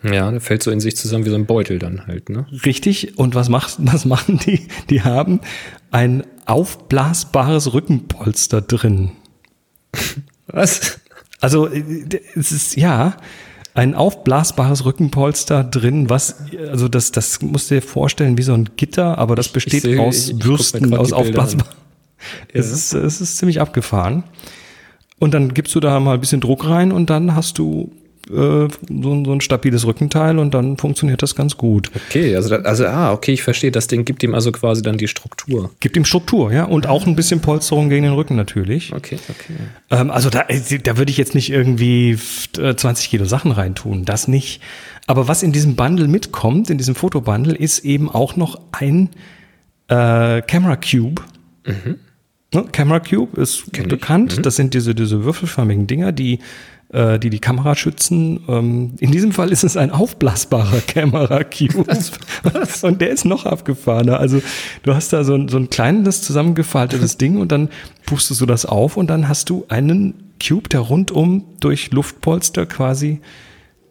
[0.03, 2.45] Ja, der fällt so in sich zusammen wie so ein Beutel dann halt, ne?
[2.65, 3.17] Richtig.
[3.17, 4.67] Und was macht, was machen die?
[4.89, 5.41] Die haben
[5.91, 9.11] ein aufblasbares Rückenpolster drin.
[10.47, 10.99] Was?
[11.39, 13.15] Also, äh, es ist, ja,
[13.75, 18.69] ein aufblasbares Rückenpolster drin, was, also das, das musst du dir vorstellen wie so ein
[18.75, 21.67] Gitter, aber das besteht seh, aus ich, Bürsten, aus aufblasbar.
[21.67, 21.73] Ja.
[22.53, 24.23] Es, ist, es ist ziemlich abgefahren.
[25.19, 27.91] Und dann gibst du da mal ein bisschen Druck rein und dann hast du
[28.29, 31.91] so, so, ein stabiles Rückenteil und dann funktioniert das ganz gut.
[32.07, 33.71] Okay, also, also ah, okay, ich verstehe.
[33.71, 35.71] Das Ding gibt ihm also quasi dann die Struktur.
[35.79, 36.63] Gibt ihm Struktur, ja.
[36.63, 38.93] Und auch ein bisschen Polsterung gegen den Rücken natürlich.
[38.93, 39.53] Okay, okay.
[39.89, 40.45] Ähm, also da,
[40.83, 44.61] da würde ich jetzt nicht irgendwie 20 Kilo Sachen reintun, das nicht.
[45.07, 49.09] Aber was in diesem Bundle mitkommt, in diesem Fotobundle, ist eben auch noch ein
[49.89, 51.21] äh, Camera Cube.
[51.65, 51.99] Mhm.
[52.53, 52.65] Ne?
[52.71, 54.37] Camera Cube ist Kenn bekannt.
[54.37, 54.41] Mhm.
[54.43, 56.39] Das sind diese, diese würfelförmigen Dinger, die
[56.93, 58.41] äh, die die Kamera schützen.
[58.47, 61.85] Ähm, in diesem Fall ist es ein aufblasbarer Kamera-Cube.
[62.83, 64.19] Und der ist noch abgefahrener.
[64.19, 64.41] Also
[64.83, 67.69] du hast da so ein, so ein kleines zusammengefaltetes Ding und dann
[68.05, 73.21] pustest du das auf und dann hast du einen Cube, der rundum durch Luftpolster quasi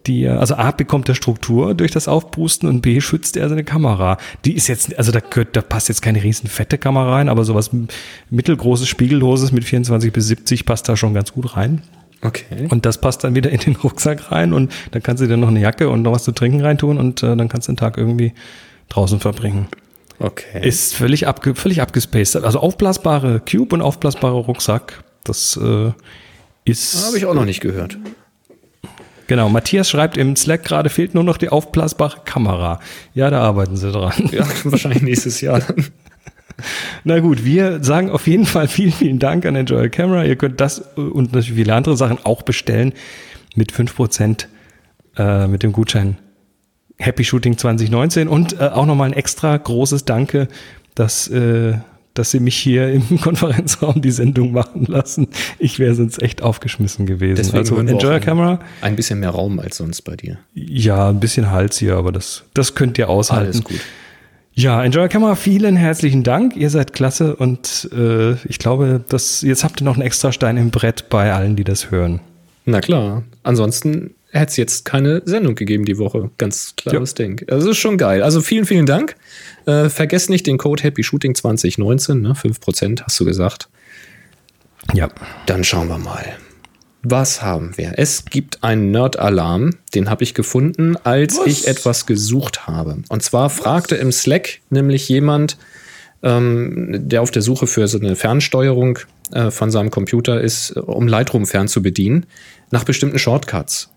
[0.06, 4.18] die, also A bekommt er Struktur durch das Aufpusten und B schützt er seine Kamera.
[4.44, 7.44] Die ist jetzt, also da, gehört, da passt jetzt keine riesen fette Kamera rein, aber
[7.44, 7.70] sowas
[8.30, 11.82] mittelgroßes, spiegelloses mit 24 bis 70 passt da schon ganz gut rein.
[12.22, 12.68] Okay.
[12.70, 15.48] Und das passt dann wieder in den Rucksack rein und dann kannst du dir noch
[15.48, 17.98] eine Jacke und noch was zu trinken reintun und äh, dann kannst du den Tag
[17.98, 18.32] irgendwie
[18.88, 19.66] draußen verbringen.
[20.20, 20.66] Okay.
[20.66, 22.44] Ist völlig, abge völlig abgespaced.
[22.44, 25.90] Also aufblasbare Cube und aufblasbare Rucksack, das äh,
[26.64, 27.06] ist.
[27.06, 27.98] Habe ich auch noch nicht gehört.
[29.26, 32.80] Genau, Matthias schreibt im Slack gerade, fehlt nur noch die aufblasbare Kamera.
[33.14, 34.12] Ja, da arbeiten sie dran.
[34.30, 35.62] Ja, wahrscheinlich nächstes Jahr.
[37.04, 40.24] Na gut, wir sagen auf jeden Fall vielen, vielen Dank an Enjoy Camera.
[40.24, 42.92] Ihr könnt das und natürlich viele andere Sachen auch bestellen
[43.54, 44.46] mit 5%
[45.16, 46.18] äh, mit dem Gutschein
[46.98, 50.48] Happy Shooting 2019 und äh, auch nochmal ein extra großes Danke,
[50.94, 51.74] dass äh,
[52.14, 55.28] dass sie mich hier im Konferenzraum die Sendung machen lassen.
[55.58, 57.36] Ich wäre sonst echt aufgeschmissen gewesen.
[57.36, 58.58] Deswegen also Enjoy Camera.
[58.80, 60.38] Ein bisschen mehr Raum als sonst bei dir.
[60.54, 63.46] Ja, ein bisschen Hals hier, aber das, das könnt ihr aushalten.
[63.46, 63.80] Alles gut.
[64.54, 66.56] Ja, Enjoy Camera, vielen herzlichen Dank.
[66.56, 70.58] Ihr seid klasse und äh, ich glaube, dass jetzt habt ihr noch einen extra Stein
[70.58, 72.20] im Brett bei allen, die das hören.
[72.66, 73.22] Na klar.
[73.42, 76.30] Ansonsten hätte es jetzt keine Sendung gegeben die Woche.
[76.36, 77.24] Ganz klares ja.
[77.24, 77.42] Ding.
[77.50, 78.22] Also ist schon geil.
[78.22, 79.16] Also vielen, vielen Dank.
[79.66, 82.32] Äh, vergesst nicht den Code Happy Shooting 2019, ne?
[82.32, 83.68] 5% hast du gesagt.
[84.92, 85.08] Ja.
[85.46, 86.24] Dann schauen wir mal.
[87.02, 87.94] Was haben wir?
[87.96, 91.46] Es gibt einen Nerd-Alarm, den habe ich gefunden, als Was?
[91.46, 92.98] ich etwas gesucht habe.
[93.08, 95.56] Und zwar fragte im Slack nämlich jemand,
[96.22, 99.00] ähm, der auf der Suche für so eine Fernsteuerung
[99.32, 102.26] äh, von seinem Computer ist, um Lightroom fern zu bedienen,
[102.70, 103.90] nach bestimmten Shortcuts.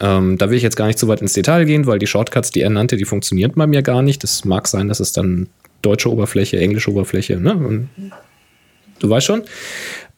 [0.00, 2.50] Ähm, da will ich jetzt gar nicht so weit ins Detail gehen, weil die Shortcuts,
[2.50, 4.22] die er nannte, die funktionieren bei mir gar nicht.
[4.22, 5.48] Das mag sein, dass es dann
[5.80, 7.54] deutsche Oberfläche, englische Oberfläche, ne?
[7.54, 7.88] Und
[9.00, 9.42] du weißt schon.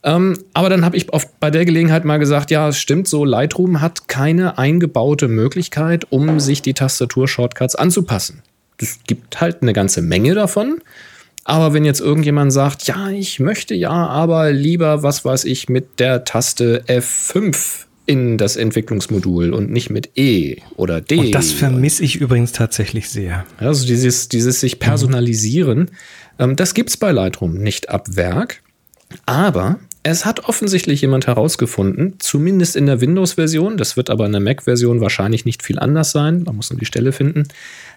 [0.05, 3.25] Ähm, aber dann habe ich oft bei der Gelegenheit mal gesagt, ja, es stimmt so,
[3.25, 8.43] Lightroom hat keine eingebaute Möglichkeit, um sich die Tastatur-Shortcuts anzupassen.
[8.77, 10.81] Es gibt halt eine ganze Menge davon.
[11.45, 16.01] Aber wenn jetzt irgendjemand sagt, ja, ich möchte ja, aber lieber, was weiß ich, mit
[16.01, 21.17] der Taste F5 in das Entwicklungsmodul und nicht mit E oder D.
[21.19, 23.45] Und das vermisse ich übrigens tatsächlich sehr.
[23.59, 25.91] Also dieses, dieses sich personalisieren,
[26.39, 26.57] mhm.
[26.57, 28.63] das gibt es bei Lightroom nicht ab Werk.
[29.27, 34.41] Aber es hat offensichtlich jemand herausgefunden, zumindest in der Windows-Version, das wird aber in der
[34.41, 37.49] Mac-Version wahrscheinlich nicht viel anders sein, man muss nur die Stelle finden,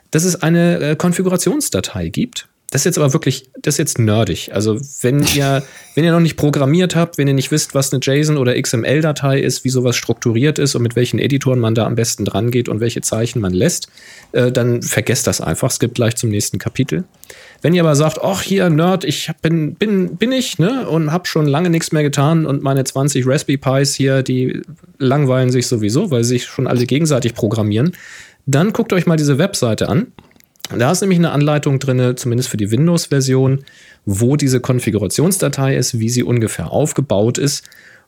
[0.09, 2.47] dass es eine äh, Konfigurationsdatei gibt.
[2.69, 4.53] Das ist jetzt aber wirklich, das ist jetzt nerdig.
[4.53, 5.63] Also wenn ihr,
[5.95, 9.39] wenn ihr noch nicht programmiert habt, wenn ihr nicht wisst, was eine JSON oder XML-Datei
[9.39, 12.67] ist, wie sowas strukturiert ist und mit welchen Editoren man da am besten dran geht
[12.67, 13.87] und welche Zeichen man lässt,
[14.33, 15.71] äh, dann vergesst das einfach.
[15.71, 17.05] Es gibt gleich zum nächsten Kapitel.
[17.61, 21.27] Wenn ihr aber sagt, ach hier Nerd, ich bin bin bin ich, ne, und hab
[21.27, 24.61] schon lange nichts mehr getan und meine 20 Raspberry Pis hier, die
[24.97, 27.93] langweilen sich sowieso, weil sie sich schon alle gegenseitig programmieren,
[28.45, 30.07] dann guckt euch mal diese Webseite an.
[30.75, 33.63] Da ist nämlich eine Anleitung drin, zumindest für die Windows-Version,
[34.05, 37.63] wo diese Konfigurationsdatei ist, wie sie ungefähr aufgebaut ist.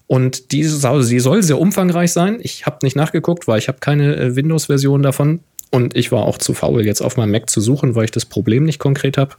[0.08, 2.40] Und die, sie soll sehr umfangreich sein.
[2.42, 5.42] Ich habe nicht nachgeguckt, weil ich habe keine äh, Windows-Version davon.
[5.72, 8.26] Und ich war auch zu faul, jetzt auf meinem Mac zu suchen, weil ich das
[8.26, 9.36] Problem nicht konkret habe.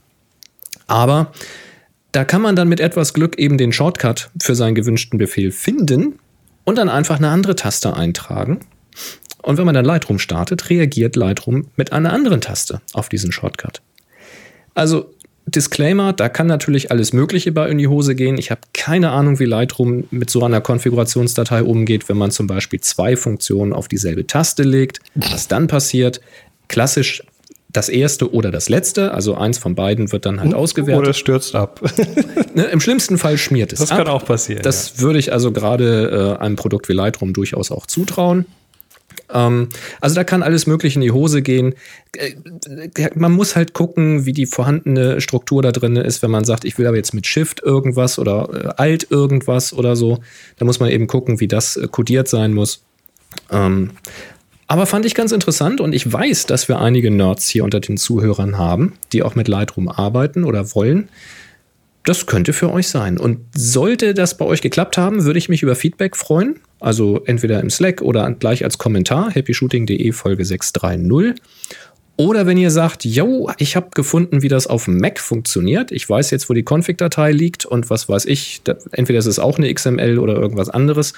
[0.87, 1.33] Aber
[2.13, 6.19] da kann man dann mit etwas Glück eben den Shortcut für seinen gewünschten Befehl finden
[6.63, 8.59] und dann einfach eine andere Taste eintragen.
[9.41, 13.81] Und wenn man dann Lightroom startet, reagiert Lightroom mit einer anderen Taste auf diesen Shortcut.
[14.73, 15.13] Also
[15.47, 18.37] Disclaimer, da kann natürlich alles Mögliche bei in die Hose gehen.
[18.37, 22.79] Ich habe keine Ahnung, wie Lightroom mit so einer Konfigurationsdatei umgeht, wenn man zum Beispiel
[22.79, 24.99] zwei Funktionen auf dieselbe Taste legt.
[25.15, 26.21] Was dann passiert,
[26.67, 27.23] klassisch
[27.69, 31.01] das erste oder das letzte, also eins von beiden wird dann halt ausgewertet.
[31.01, 31.81] Oder es stürzt ab.
[32.53, 33.99] ne, Im schlimmsten Fall schmiert es das ab.
[33.99, 34.61] Kann auch passieren.
[34.61, 35.01] Das ja.
[35.01, 38.45] würde ich also gerade äh, einem Produkt wie Lightroom durchaus auch zutrauen.
[39.33, 41.75] Ähm, also da kann alles Mögliche in die Hose gehen.
[42.15, 42.35] Äh,
[43.15, 46.77] man muss halt gucken, wie die vorhandene Struktur da drin ist, wenn man sagt, ich
[46.77, 50.19] will aber jetzt mit Shift irgendwas oder äh, Alt irgendwas oder so.
[50.57, 52.83] Da muss man eben gucken, wie das äh, kodiert sein muss.
[53.49, 53.91] Ähm,
[54.67, 57.97] aber fand ich ganz interessant und ich weiß, dass wir einige Nerds hier unter den
[57.97, 61.09] Zuhörern haben, die auch mit Lightroom arbeiten oder wollen
[62.03, 63.17] das könnte für euch sein.
[63.17, 66.59] Und sollte das bei euch geklappt haben, würde ich mich über Feedback freuen.
[66.79, 71.35] Also entweder im Slack oder gleich als Kommentar, happyshooting.de Folge 630.
[72.17, 75.91] Oder wenn ihr sagt, yo, ich habe gefunden, wie das auf Mac funktioniert.
[75.91, 78.61] Ich weiß jetzt, wo die Config-Datei liegt und was weiß ich.
[78.91, 81.13] entweder ist es auch eine XML oder irgendwas anderes.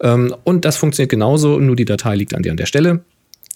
[0.00, 3.00] Ähm, und das funktioniert genauso, nur die Datei liegt an der an der Stelle.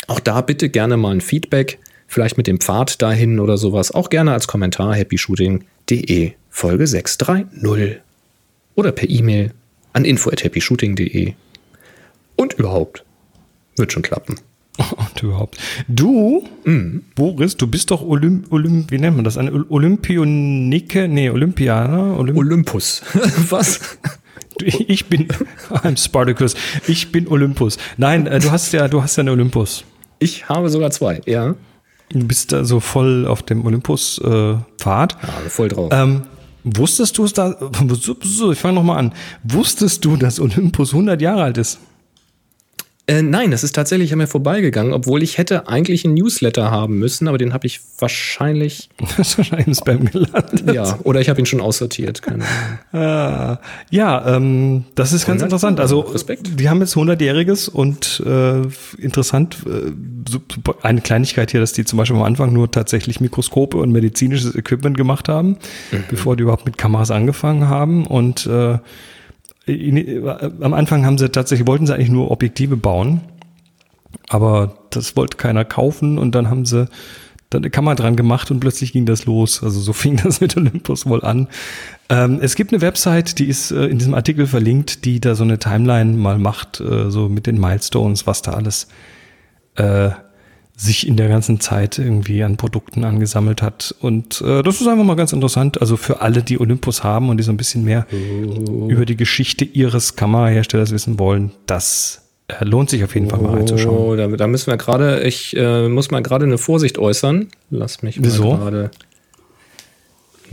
[0.07, 1.79] Auch da bitte gerne mal ein Feedback,
[2.13, 3.93] vielleicht mit dem Pfad dahin oder sowas.
[3.93, 8.01] Auch gerne als Kommentar happyshooting.de Folge 630
[8.75, 9.53] oder per E-Mail
[9.95, 11.35] an info@happyshooting.de.
[12.37, 13.05] Und überhaupt
[13.77, 14.37] wird schon klappen.
[14.79, 15.59] Und überhaupt.
[15.89, 17.05] Du, mhm.
[17.15, 19.39] Boris, du bist doch Olymp, Olymp wie nennt man das?
[19.39, 21.09] Ein Olympionike?
[21.09, 22.19] Nee, Olympianer?
[22.19, 23.03] Olymp Olympus.
[23.51, 23.81] Was?
[24.63, 25.29] Ich bin,
[25.71, 26.55] I'm Spartacus.
[26.87, 27.79] Ich bin Olympus.
[27.97, 29.85] Nein, äh, du hast ja, du hast ja einen Olympus.
[30.19, 31.55] Ich habe sogar zwei, ja.
[32.13, 35.13] Du bist da so voll auf dem Olympus-Pfad.
[35.13, 35.91] Äh, ja, voll drauf.
[35.93, 36.23] Ähm,
[36.65, 37.57] Wusstest du es da?
[38.53, 39.13] Ich fange nochmal an.
[39.43, 41.81] Wusstest du, dass Olympus 100 Jahre alt ist?
[43.09, 47.01] Äh, nein, das ist tatsächlich an mir vorbeigegangen, obwohl ich hätte eigentlich einen Newsletter haben
[47.01, 48.89] müssen, aber den habe ich wahrscheinlich.
[49.17, 50.73] Das ist wahrscheinlich im Spam gelandet.
[50.73, 52.23] Ja, oder ich habe ihn schon aussortiert.
[52.23, 53.05] Keine Ahnung.
[53.05, 53.59] Ah,
[53.91, 55.81] ja, ähm, das ist ganz interessant.
[55.81, 56.61] Also, Respekt.
[56.61, 58.63] Die haben jetzt 100-jähriges und äh,
[59.03, 59.91] interessant, äh,
[60.83, 64.97] eine Kleinigkeit hier, dass die zum Beispiel am Anfang nur tatsächlich Mikroskope und medizinisches Equipment
[64.97, 65.59] gemacht haben,
[65.91, 66.05] mhm.
[66.09, 68.79] bevor die überhaupt mit Kameras angefangen haben und äh,
[69.67, 73.21] am Anfang haben sie tatsächlich, wollten sie eigentlich nur Objektive bauen,
[74.29, 76.89] aber das wollte keiner kaufen und dann haben sie
[77.51, 79.63] dann eine Kamera dran gemacht und plötzlich ging das los.
[79.63, 81.49] Also so fing das mit Olympus wohl an.
[82.09, 85.45] Ähm, es gibt eine Website, die ist äh, in diesem Artikel verlinkt, die da so
[85.45, 88.89] eine Timeline mal macht, äh, so mit den Milestones, was da alles
[89.77, 90.11] äh,
[90.83, 93.95] sich in der ganzen Zeit irgendwie an Produkten angesammelt hat.
[94.01, 95.81] Und äh, das ist einfach mal ganz interessant.
[95.81, 98.89] Also für alle, die Olympus haben und die so ein bisschen mehr oh.
[98.89, 103.55] über die Geschichte ihres Kameraherstellers wissen wollen, das äh, lohnt sich auf jeden Fall mal
[103.55, 104.19] reinzuschauen.
[104.19, 107.49] Da, da müssen wir gerade, ich äh, muss mal gerade eine Vorsicht äußern.
[107.71, 108.91] Lass mich mal gerade.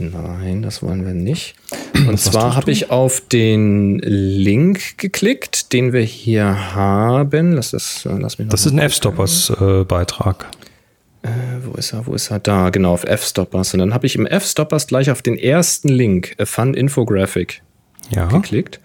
[0.00, 1.54] Nein, das wollen wir nicht.
[1.94, 7.52] Und Was zwar habe ich auf den Link geklickt, den wir hier haben.
[7.52, 10.46] Lass das, lass mich das ist ein F-Stoppers-Beitrag.
[11.22, 11.28] Äh,
[11.64, 12.06] wo ist er?
[12.06, 12.38] Wo ist er?
[12.38, 13.74] Da, genau, auf F-Stoppers.
[13.74, 17.62] Und dann habe ich im F-Stoppers gleich auf den ersten Link, A Fun Infographic,
[18.10, 18.26] ja.
[18.26, 18.80] geklickt.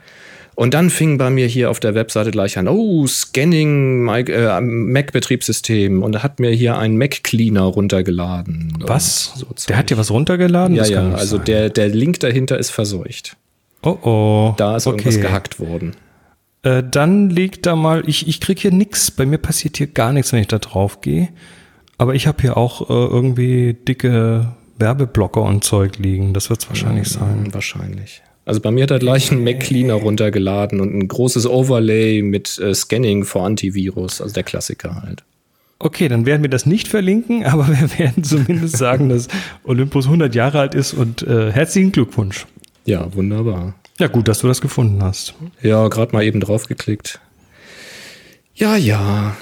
[0.55, 6.01] Und dann fing bei mir hier auf der Webseite gleich an, oh, Scanning äh, Mac-Betriebssystem.
[6.01, 8.77] Und er hat mir hier einen Mac-Cleaner runtergeladen.
[8.79, 9.33] Was?
[9.35, 10.75] So der hat dir was runtergeladen?
[10.75, 13.35] Ja, das ja, also der, der Link dahinter ist verseucht.
[13.83, 14.53] Oh oh.
[14.55, 14.97] Da ist okay.
[14.97, 15.95] irgendwas gehackt worden.
[16.63, 19.11] Äh, dann liegt da mal, ich, ich krieg hier nichts.
[19.11, 21.29] Bei mir passiert hier gar nichts, wenn ich da drauf gehe.
[21.97, 26.33] Aber ich habe hier auch äh, irgendwie dicke Werbeblocker und Zeug liegen.
[26.33, 27.53] Das wird es wahrscheinlich ja, sein.
[27.53, 28.21] Wahrscheinlich.
[28.45, 32.59] Also bei mir hat er gleich einen Mac Cleaner runtergeladen und ein großes Overlay mit
[32.59, 35.23] äh, Scanning vor Antivirus, also der Klassiker halt.
[35.79, 39.27] Okay, dann werden wir das nicht verlinken, aber wir werden zumindest sagen, dass
[39.63, 42.45] Olympus 100 Jahre alt ist und äh, herzlichen Glückwunsch.
[42.85, 43.73] Ja, wunderbar.
[43.97, 45.33] Ja, gut, dass du das gefunden hast.
[45.61, 47.19] Ja, gerade mal eben draufgeklickt.
[48.53, 49.35] Ja, ja.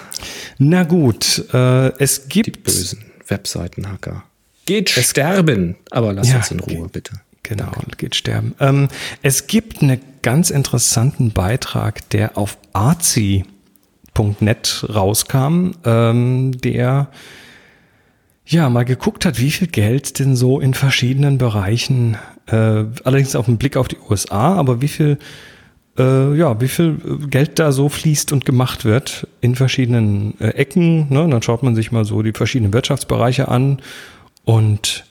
[0.58, 2.47] Na gut, äh, es gibt.
[2.47, 4.24] Die bösen Webseitenhacker.
[4.66, 7.14] Geht sterben, aber lass ja, uns in Ruhe, bitte.
[7.44, 7.98] Genau, Danke.
[7.98, 8.56] geht sterben.
[8.60, 8.88] Ähm,
[9.22, 13.46] es gibt einen ganz interessanten Beitrag, der auf arzi.net
[14.89, 17.10] rauskam, ähm, der
[18.46, 22.18] ja mal geguckt hat, wie viel Geld denn so in verschiedenen Bereichen,
[22.48, 25.18] äh, allerdings auf den Blick auf die USA, aber wie viel
[25.98, 26.98] äh, ja, wie viel
[27.30, 31.08] Geld da so fließt und gemacht wird in verschiedenen äh, Ecken.
[31.14, 31.28] Ne?
[31.30, 33.82] Dann schaut man sich mal so die verschiedenen Wirtschaftsbereiche an
[34.44, 35.06] und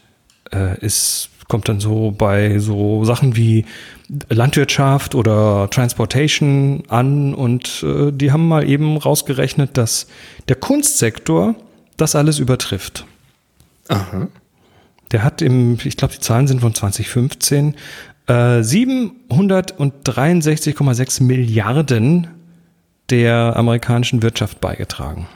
[0.52, 3.66] äh, ist kommt dann so bei so Sachen wie
[4.30, 10.06] Landwirtschaft oder Transportation an und äh, die haben mal eben rausgerechnet, dass
[10.48, 11.54] der Kunstsektor
[11.98, 13.04] das alles übertrifft.
[13.88, 14.28] Aha.
[15.10, 17.74] Der hat im, ich glaube, die Zahlen sind von 2015,
[18.28, 22.28] äh, 763,6 Milliarden
[23.10, 25.26] der amerikanischen Wirtschaft beigetragen.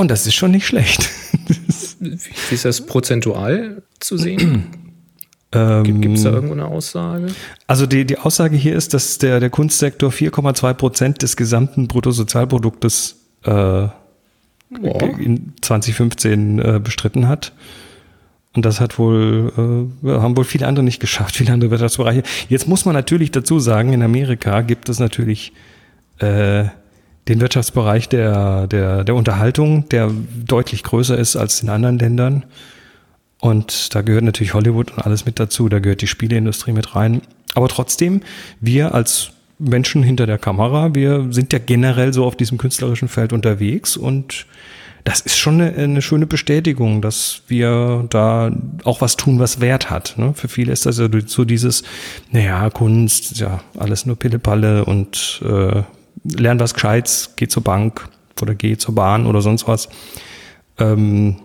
[0.00, 1.10] Und das ist schon nicht schlecht.
[2.00, 4.64] Wie ist das prozentual zu sehen?
[5.82, 7.26] Gibt es da irgendwo eine Aussage?
[7.66, 13.16] Also die, die Aussage hier ist, dass der, der Kunstsektor 4,2 Prozent des gesamten Bruttosozialproduktes
[13.44, 13.88] äh,
[15.18, 17.52] in 2015 äh, bestritten hat.
[18.54, 22.22] Und das hat wohl, äh, haben wohl viele andere nicht geschafft, viele andere Wirtschaftsbereiche.
[22.48, 25.52] Jetzt muss man natürlich dazu sagen, in Amerika gibt es natürlich
[26.20, 26.68] äh,
[27.28, 30.10] den Wirtschaftsbereich der, der, der Unterhaltung, der
[30.46, 32.44] deutlich größer ist als in anderen Ländern.
[33.40, 37.22] Und da gehört natürlich Hollywood und alles mit dazu, da gehört die Spieleindustrie mit rein.
[37.54, 38.20] Aber trotzdem,
[38.60, 43.32] wir als Menschen hinter der Kamera, wir sind ja generell so auf diesem künstlerischen Feld
[43.32, 44.46] unterwegs und
[45.04, 48.52] das ist schon eine, eine schöne Bestätigung, dass wir da
[48.84, 50.14] auch was tun, was Wert hat.
[50.18, 50.34] Ne?
[50.34, 51.82] Für viele ist das ja so dieses,
[52.30, 55.82] naja, Kunst, ja, alles nur Pillepalle und äh,
[56.24, 58.08] lern was Gescheites, geh zur Bank
[58.40, 59.88] oder geh zur Bahn oder sonst was.
[60.78, 61.36] Ähm,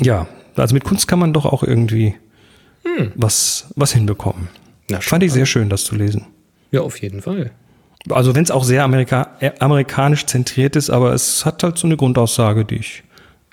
[0.00, 2.14] ja, also mit Kunst kann man doch auch irgendwie
[2.84, 3.12] hm.
[3.14, 4.48] was, was hinbekommen.
[4.88, 6.26] Na, Fand ich sehr schön, das zu lesen.
[6.70, 7.50] Ja, auf jeden Fall.
[8.10, 11.86] Also wenn es auch sehr Amerika äh, amerikanisch zentriert ist, aber es hat halt so
[11.86, 13.02] eine Grundaussage, die ich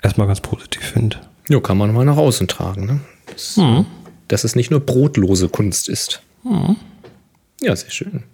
[0.02, 1.18] erstmal ganz positiv finde.
[1.48, 3.00] Ja, kann man mal nach außen tragen, ne?
[3.26, 3.86] Das, hm.
[4.28, 6.22] Dass es nicht nur brotlose Kunst ist.
[6.44, 6.76] Hm.
[7.60, 8.24] Ja, sehr schön.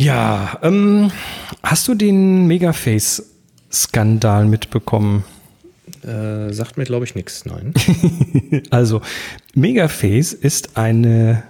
[0.00, 1.12] Ja, ähm,
[1.62, 5.24] hast du den Megaface-Skandal mitbekommen?
[6.02, 7.74] Äh, sagt mir, glaube ich, nichts, nein.
[8.70, 9.02] also,
[9.54, 11.42] Megaface ist eine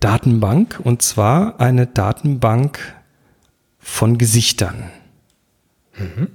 [0.00, 2.80] Datenbank und zwar eine Datenbank
[3.78, 4.90] von Gesichtern.
[5.96, 6.30] Mhm.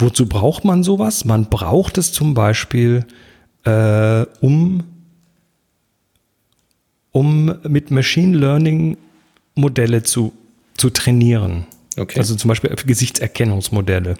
[0.00, 1.24] Wozu braucht man sowas?
[1.24, 3.06] Man braucht es zum Beispiel,
[3.62, 4.82] äh, um,
[7.12, 8.96] um mit Machine Learning
[9.54, 10.32] Modelle zu,
[10.76, 11.66] zu trainieren.
[11.96, 12.18] Okay.
[12.18, 14.16] Also zum Beispiel Gesichtserkennungsmodelle.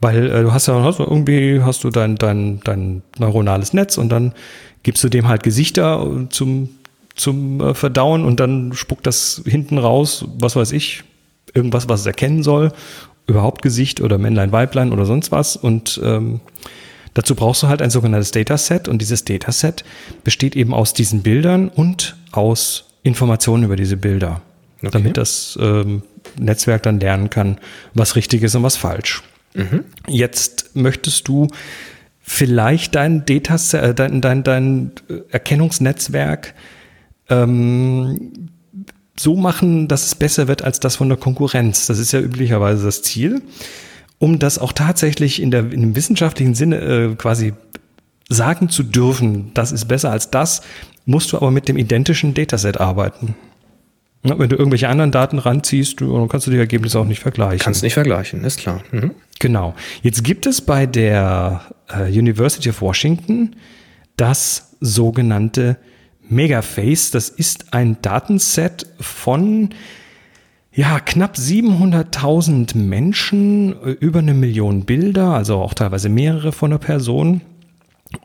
[0.00, 4.08] Weil äh, du hast ja hast irgendwie hast du dein, dein, dein neuronales Netz und
[4.08, 4.32] dann
[4.82, 6.68] gibst du dem halt Gesichter zum,
[7.14, 11.04] zum äh, Verdauen und dann spuckt das hinten raus, was weiß ich,
[11.54, 12.72] irgendwas, was es erkennen soll.
[13.26, 15.56] Überhaupt Gesicht oder Männlein, Weiblein oder sonst was.
[15.56, 16.40] Und ähm,
[17.14, 19.84] dazu brauchst du halt ein sogenanntes Dataset und dieses Dataset
[20.24, 24.42] besteht eben aus diesen Bildern und aus Informationen über diese Bilder.
[24.86, 24.98] Okay.
[24.98, 26.02] Damit das ähm,
[26.38, 27.58] Netzwerk dann lernen kann,
[27.94, 29.22] was richtig ist und was falsch.
[29.54, 29.84] Mhm.
[30.08, 31.48] Jetzt möchtest du
[32.20, 34.92] vielleicht dein Dataset, äh, dein, dein, dein
[35.30, 36.54] Erkennungsnetzwerk
[37.28, 38.48] ähm,
[39.16, 41.86] so machen, dass es besser wird als das von der Konkurrenz.
[41.86, 43.42] Das ist ja üblicherweise das Ziel.
[44.18, 47.52] Um das auch tatsächlich in, der, in dem wissenschaftlichen Sinne äh, quasi
[48.28, 50.62] sagen zu dürfen, das ist besser als das,
[51.04, 53.34] musst du aber mit dem identischen Dataset arbeiten.
[54.24, 57.20] Ja, wenn du irgendwelche anderen Daten ranziehst, du, dann kannst du die Ergebnisse auch nicht
[57.20, 57.58] vergleichen.
[57.58, 58.82] Kannst nicht vergleichen, ist klar.
[58.90, 59.10] Mhm.
[59.38, 59.74] Genau.
[60.02, 63.56] Jetzt gibt es bei der äh, University of Washington
[64.16, 65.76] das sogenannte
[66.28, 67.10] Megaface.
[67.10, 69.70] Das ist ein Datenset von
[70.72, 76.78] ja, knapp 700.000 Menschen, äh, über eine Million Bilder, also auch teilweise mehrere von der
[76.78, 77.42] Person.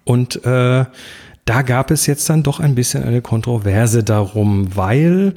[0.04, 0.86] Und äh,
[1.46, 5.34] da gab es jetzt dann doch ein bisschen eine Kontroverse darum, weil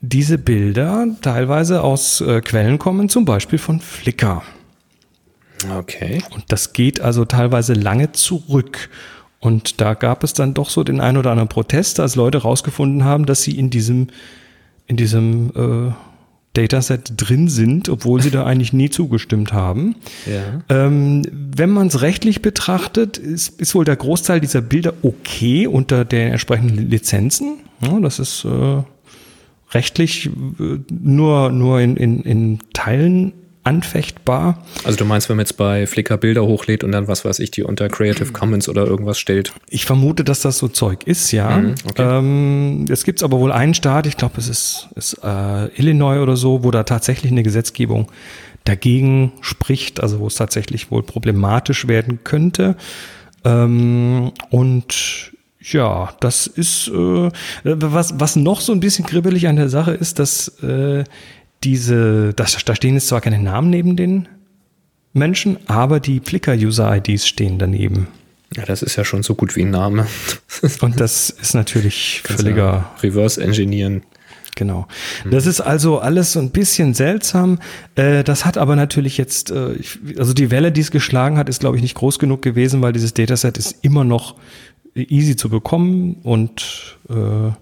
[0.00, 4.42] diese Bilder teilweise aus äh, Quellen kommen, zum Beispiel von Flickr.
[5.76, 6.22] Okay.
[6.30, 8.90] Und das geht also teilweise lange zurück.
[9.40, 13.04] Und da gab es dann doch so den ein oder anderen Protest, als Leute rausgefunden
[13.04, 14.08] haben, dass sie in diesem,
[14.86, 15.92] in diesem äh,
[16.54, 19.96] Dataset drin sind, obwohl sie da eigentlich nie zugestimmt haben.
[20.26, 20.62] Ja.
[20.68, 26.04] Ähm, wenn man es rechtlich betrachtet, ist, ist wohl der Großteil dieser Bilder okay unter
[26.04, 27.58] den entsprechenden Lizenzen.
[27.80, 28.82] Ja, das ist äh,
[29.72, 33.32] rechtlich äh, nur, nur in, in, in Teilen
[33.68, 34.64] anfechtbar.
[34.84, 37.50] Also du meinst, wenn man jetzt bei Flickr Bilder hochlädt und dann was weiß ich,
[37.50, 39.52] die unter Creative Commons oder irgendwas stellt?
[39.68, 41.58] Ich vermute, dass das so Zeug ist, ja.
[41.58, 42.18] Mhm, okay.
[42.18, 46.20] ähm, jetzt gibt es aber wohl einen Staat, ich glaube, es ist, ist äh, Illinois
[46.20, 48.10] oder so, wo da tatsächlich eine Gesetzgebung
[48.64, 52.76] dagegen spricht, also wo es tatsächlich wohl problematisch werden könnte.
[53.44, 57.30] Ähm, und ja, das ist äh,
[57.64, 61.04] was, was noch so ein bisschen kribbelig an der Sache ist, dass äh,
[61.64, 64.28] diese, das, da stehen jetzt zwar keine Namen neben den
[65.12, 68.08] Menschen, aber die Flickr-User-IDs stehen daneben.
[68.56, 70.06] Ja, das ist ja schon so gut wie ein Name.
[70.80, 74.02] Und das ist natürlich völliger ja Reverse Engineeren.
[74.54, 74.88] Genau.
[75.30, 77.60] Das ist also alles so ein bisschen seltsam.
[77.94, 79.78] Äh, das hat aber natürlich jetzt, äh,
[80.18, 82.92] also die Welle, die es geschlagen hat, ist, glaube ich, nicht groß genug gewesen, weil
[82.92, 84.34] dieses Dataset ist immer noch
[84.94, 87.52] easy zu bekommen und äh,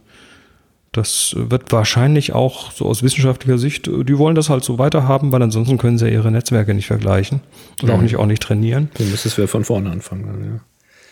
[0.97, 5.43] das wird wahrscheinlich auch so aus wissenschaftlicher Sicht, die wollen das halt so weiterhaben, weil
[5.43, 7.41] ansonsten können sie ja ihre Netzwerke nicht vergleichen
[7.83, 8.89] und auch nicht auch nicht trainieren.
[8.95, 10.63] Dann müsstest du von vorne anfangen.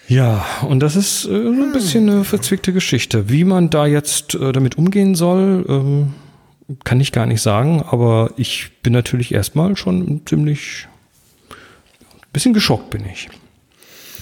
[0.08, 0.16] Ja.
[0.16, 3.28] ja, und das ist äh, so ein bisschen eine verzwickte Geschichte.
[3.28, 6.14] Wie man da jetzt äh, damit umgehen soll, ähm,
[6.84, 10.88] kann ich gar nicht sagen, aber ich bin natürlich erstmal schon ziemlich
[11.50, 13.28] ein bisschen geschockt bin ich.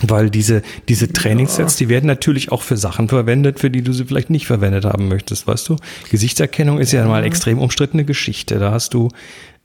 [0.03, 4.05] Weil diese, diese Trainingssets, die werden natürlich auch für Sachen verwendet, für die du sie
[4.05, 5.77] vielleicht nicht verwendet haben möchtest, weißt du?
[6.11, 8.59] Gesichtserkennung ist ja, ja mal extrem umstrittene Geschichte.
[8.59, 9.09] Da hast du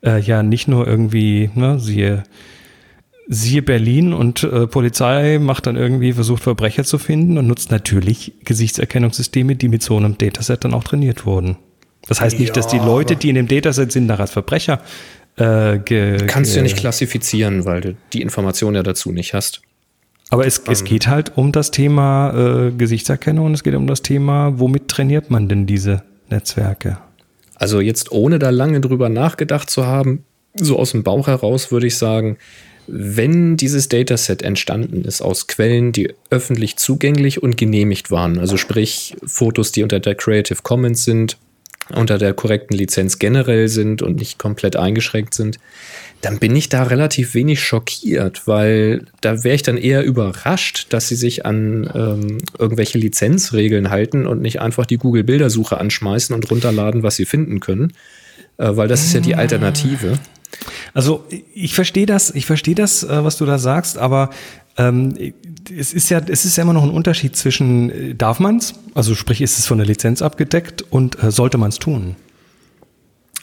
[0.03, 2.23] äh, ja nicht nur irgendwie, ne, siehe,
[3.27, 8.33] siehe Berlin und äh, Polizei macht dann irgendwie, versucht Verbrecher zu finden und nutzt natürlich
[8.43, 11.57] Gesichtserkennungssysteme, die mit so einem Dataset dann auch trainiert wurden.
[12.07, 14.81] Das heißt nicht, ja, dass die Leute, die in dem Dataset sind, nachher als Verbrecher
[15.35, 19.61] äh, ge, Kannst du ja nicht klassifizieren, weil du die Information ja dazu nicht hast.
[20.29, 24.01] Aber es, es geht halt um das Thema äh, Gesichtserkennung und es geht um das
[24.01, 26.97] Thema, womit trainiert man denn diese Netzwerke?
[27.55, 31.87] Also jetzt ohne da lange drüber nachgedacht zu haben, so aus dem Bauch heraus würde
[31.87, 32.37] ich sagen,
[32.87, 39.15] wenn dieses Dataset entstanden ist aus Quellen, die öffentlich zugänglich und genehmigt waren, also sprich
[39.25, 41.37] Fotos, die unter der Creative Commons sind,
[41.93, 45.59] unter der korrekten Lizenz generell sind und nicht komplett eingeschränkt sind,
[46.21, 51.07] dann bin ich da relativ wenig schockiert, weil da wäre ich dann eher überrascht, dass
[51.07, 57.03] sie sich an ähm, irgendwelche Lizenzregeln halten und nicht einfach die Google-Bildersuche anschmeißen und runterladen,
[57.03, 57.93] was sie finden können,
[58.57, 60.17] äh, weil das ist ja die Alternative.
[60.93, 64.31] Also ich verstehe das, ich verstehe das, äh, was du da sagst, aber
[64.77, 65.33] ähm,
[65.77, 68.73] es ist ja, es ist ja immer noch ein Unterschied zwischen, äh, darf man's?
[68.93, 72.15] Also sprich, ist es von der Lizenz abgedeckt und äh, sollte man es tun?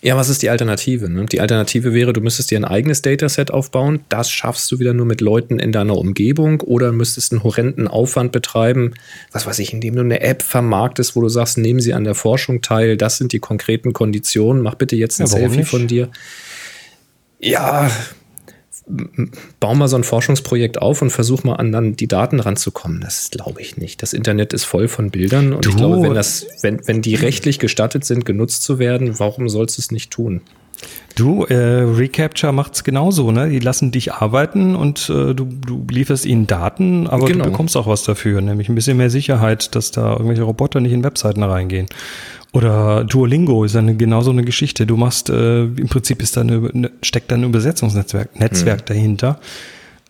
[0.04, 1.08] Ja, was ist die Alternative?
[1.08, 1.24] Ne?
[1.24, 4.00] Die Alternative wäre, du müsstest dir ein eigenes Dataset aufbauen.
[4.10, 8.30] Das schaffst du wieder nur mit Leuten in deiner Umgebung oder müsstest einen horrenden Aufwand
[8.30, 8.92] betreiben,
[9.32, 12.14] was weiß ich, indem du eine App vermarktest, wo du sagst, nehmen sie an der
[12.14, 15.70] Forschung teil, das sind die konkreten Konditionen, mach bitte jetzt ein ja, Selfie nicht?
[15.70, 16.10] von dir.
[17.40, 17.90] Ja,
[19.60, 23.00] bau mal so ein Forschungsprojekt auf und versuch mal an dann die Daten ranzukommen.
[23.00, 24.02] Das glaube ich nicht.
[24.02, 25.70] Das Internet ist voll von Bildern und du.
[25.70, 29.78] ich glaube, wenn das, wenn, wenn die rechtlich gestattet sind, genutzt zu werden, warum sollst
[29.78, 30.42] du es nicht tun?
[31.14, 33.48] Du, äh, Recapture macht es genauso, ne?
[33.48, 37.44] Die lassen dich arbeiten und äh, du, du lieferst ihnen Daten, aber genau.
[37.44, 40.92] du bekommst auch was dafür, nämlich ein bisschen mehr Sicherheit, dass da irgendwelche Roboter nicht
[40.92, 41.86] in Webseiten reingehen.
[42.54, 44.86] Oder Duolingo ist eine, genauso eine Geschichte.
[44.86, 48.86] Du machst, äh, im Prinzip ist da eine, steckt da ein Übersetzungsnetzwerk Netzwerk hm.
[48.86, 49.40] dahinter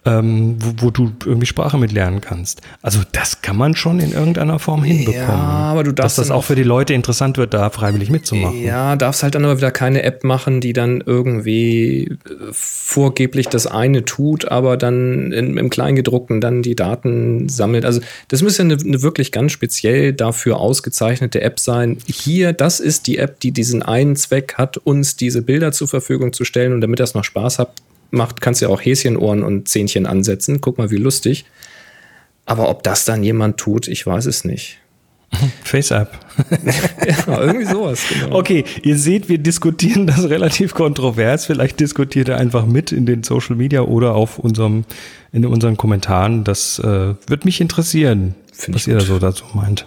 [0.06, 2.60] ähm, wo, wo, du irgendwie Sprache mit lernen kannst.
[2.82, 5.28] Also das kann man schon in irgendeiner Form hinbekommen.
[5.28, 8.62] Ja, aber du darfst dass das auch für die Leute interessant wird, da freiwillig mitzumachen.
[8.62, 12.16] Ja, darfst halt dann aber wieder keine App machen, die dann irgendwie äh,
[12.52, 17.86] vorgeblich das eine tut, aber dann in, im Kleingedruckten dann die Daten sammelt.
[17.86, 21.96] Also das müsste eine, eine wirklich ganz speziell dafür ausgezeichnete App sein.
[22.06, 26.34] Hier, das ist die App, die diesen einen Zweck hat, uns diese Bilder zur Verfügung
[26.34, 27.72] zu stellen und damit das noch Spaß hat,
[28.14, 30.60] macht, kannst du ja auch Häschenohren und Zähnchen ansetzen.
[30.60, 31.44] Guck mal, wie lustig.
[32.46, 34.78] Aber ob das dann jemand tut, ich weiß es nicht.
[35.64, 36.12] FaceApp.
[37.28, 38.36] ja, irgendwie sowas, genau.
[38.38, 41.46] Okay, ihr seht, wir diskutieren das relativ kontrovers.
[41.46, 44.84] Vielleicht diskutiert ihr einfach mit in den Social Media oder auf unserem,
[45.32, 46.44] in unseren Kommentaren.
[46.44, 49.86] Das äh, wird mich interessieren, Find was ihr da so dazu meint.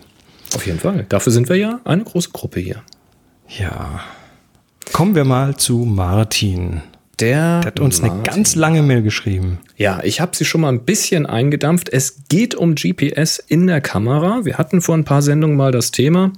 [0.55, 1.05] Auf jeden Fall.
[1.09, 2.81] Dafür sind wir ja eine große Gruppe hier.
[3.59, 4.01] Ja.
[4.93, 6.81] Kommen wir mal zu Martin.
[7.19, 8.19] Der, hat uns Martin.
[8.19, 9.57] eine ganz lange Mail geschrieben.
[9.75, 11.89] Ja, ich habe sie schon mal ein bisschen eingedampft.
[11.89, 14.45] Es geht um GPS in der Kamera.
[14.45, 16.31] Wir hatten vor ein paar Sendungen mal das Thema,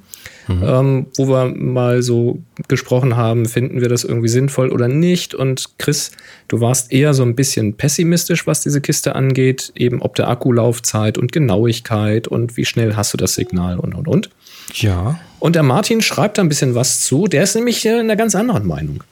[0.47, 0.63] mhm.
[0.63, 5.35] ähm, wo wir mal so gesprochen haben, finden wir das irgendwie sinnvoll oder nicht.
[5.35, 6.11] Und Chris,
[6.47, 11.17] du warst eher so ein bisschen pessimistisch, was diese Kiste angeht, eben ob der Akkulaufzeit
[11.17, 14.29] und Genauigkeit und wie schnell hast du das Signal und und und.
[14.75, 15.19] Ja.
[15.39, 17.27] Und der Martin schreibt da ein bisschen was zu.
[17.27, 19.03] Der ist nämlich in einer ganz anderen Meinung.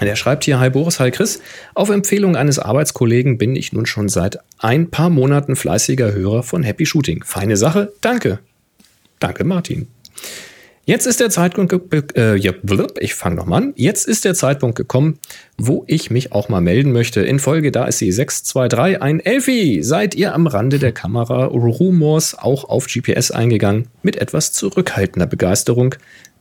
[0.00, 1.40] Der schreibt hier, hi Boris, hi Chris.
[1.74, 6.62] Auf Empfehlung eines Arbeitskollegen bin ich nun schon seit ein paar Monaten fleißiger Hörer von
[6.62, 7.24] Happy Shooting.
[7.24, 8.40] Feine Sache, danke.
[9.18, 9.88] Danke, Martin.
[10.84, 11.72] Jetzt ist der Zeitpunkt,
[12.16, 12.36] äh,
[13.00, 13.72] ich fange nochmal an.
[13.74, 15.18] Jetzt ist der Zeitpunkt gekommen,
[15.58, 17.22] wo ich mich auch mal melden möchte.
[17.22, 19.82] In Folge da ist sie 623, ein Elfi.
[19.82, 23.88] Seid ihr am Rande der Kamera Rumors auch auf GPS eingegangen?
[24.02, 25.96] Mit etwas zurückhaltender Begeisterung.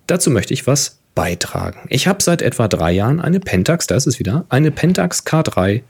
[0.05, 1.79] Dazu möchte ich was beitragen.
[1.89, 5.81] Ich habe seit etwa drei Jahren eine Pentax, da ist es wieder, eine Pentax K3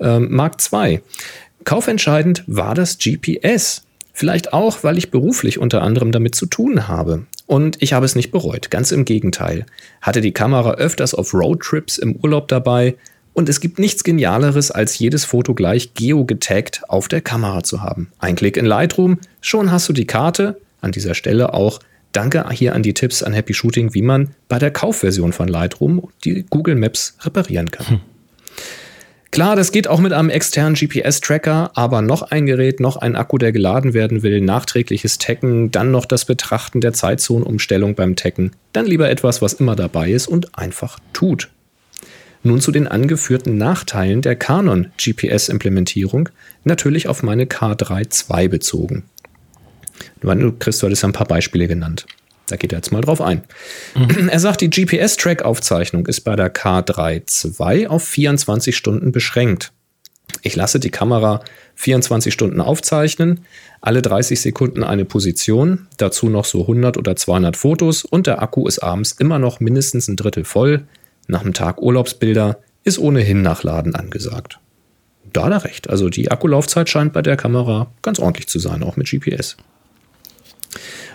[0.00, 1.00] ähm, Mark II.
[1.64, 3.82] Kaufentscheidend war das GPS.
[4.12, 7.26] Vielleicht auch, weil ich beruflich unter anderem damit zu tun habe.
[7.46, 9.66] Und ich habe es nicht bereut, ganz im Gegenteil.
[10.00, 12.96] Hatte die Kamera öfters auf Roadtrips im Urlaub dabei
[13.32, 18.12] und es gibt nichts Genialeres, als jedes Foto gleich geogetaggt auf der Kamera zu haben.
[18.18, 21.80] Ein Klick in Lightroom, schon hast du die Karte, an dieser Stelle auch
[22.12, 26.08] Danke hier an die Tipps an Happy Shooting, wie man bei der Kaufversion von Lightroom
[26.24, 27.88] die Google Maps reparieren kann.
[27.88, 28.00] Hm.
[29.30, 33.38] Klar, das geht auch mit einem externen GPS-Tracker, aber noch ein Gerät, noch ein Akku,
[33.38, 38.86] der geladen werden will, nachträgliches Taggen, dann noch das Betrachten der Zeitzonenumstellung beim Taggen, dann
[38.86, 41.48] lieber etwas, was immer dabei ist und einfach tut.
[42.42, 46.30] Nun zu den angeführten Nachteilen der Canon GPS-Implementierung,
[46.64, 49.04] natürlich auf meine K3 II bezogen.
[50.58, 52.06] Chris, du hattest ja ein paar Beispiele genannt.
[52.48, 53.42] Da geht er jetzt mal drauf ein.
[53.94, 54.28] Mhm.
[54.28, 57.22] Er sagt, die GPS-Track-Aufzeichnung ist bei der K3
[57.60, 59.72] II auf 24 Stunden beschränkt.
[60.42, 61.42] Ich lasse die Kamera
[61.74, 63.40] 24 Stunden aufzeichnen,
[63.80, 68.66] alle 30 Sekunden eine Position, dazu noch so 100 oder 200 Fotos und der Akku
[68.66, 70.84] ist abends immer noch mindestens ein Drittel voll.
[71.26, 74.58] Nach einem Tag Urlaubsbilder ist ohnehin Nachladen angesagt.
[75.32, 75.88] Da hat er recht.
[75.90, 79.56] Also die Akkulaufzeit scheint bei der Kamera ganz ordentlich zu sein, auch mit GPS.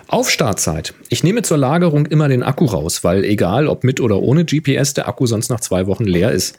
[0.08, 0.93] Auf Startzeit.
[1.10, 4.93] Ich nehme zur Lagerung immer den Akku raus, weil egal ob mit oder ohne GPS
[4.93, 6.58] der Akku sonst nach zwei Wochen leer ist.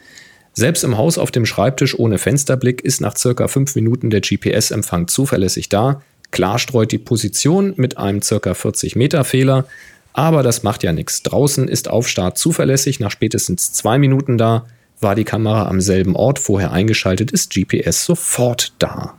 [0.53, 5.07] Selbst im Haus auf dem Schreibtisch ohne Fensterblick ist nach circa fünf Minuten der GPS-Empfang
[5.07, 6.03] zuverlässig da.
[6.33, 9.67] Klar streut die Position mit einem circa 40 Meter Fehler,
[10.13, 11.23] aber das macht ja nichts.
[11.23, 14.67] Draußen ist auf Start zuverlässig nach spätestens zwei Minuten da.
[14.99, 19.19] War die Kamera am selben Ort vorher eingeschaltet, ist GPS sofort da.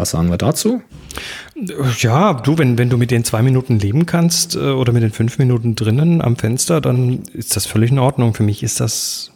[0.00, 0.80] Was sagen wir dazu?
[1.98, 5.10] Ja, du, wenn, wenn du mit den zwei Minuten leben kannst äh, oder mit den
[5.10, 8.32] fünf Minuten drinnen am Fenster, dann ist das völlig in Ordnung.
[8.32, 9.30] Für mich ist das,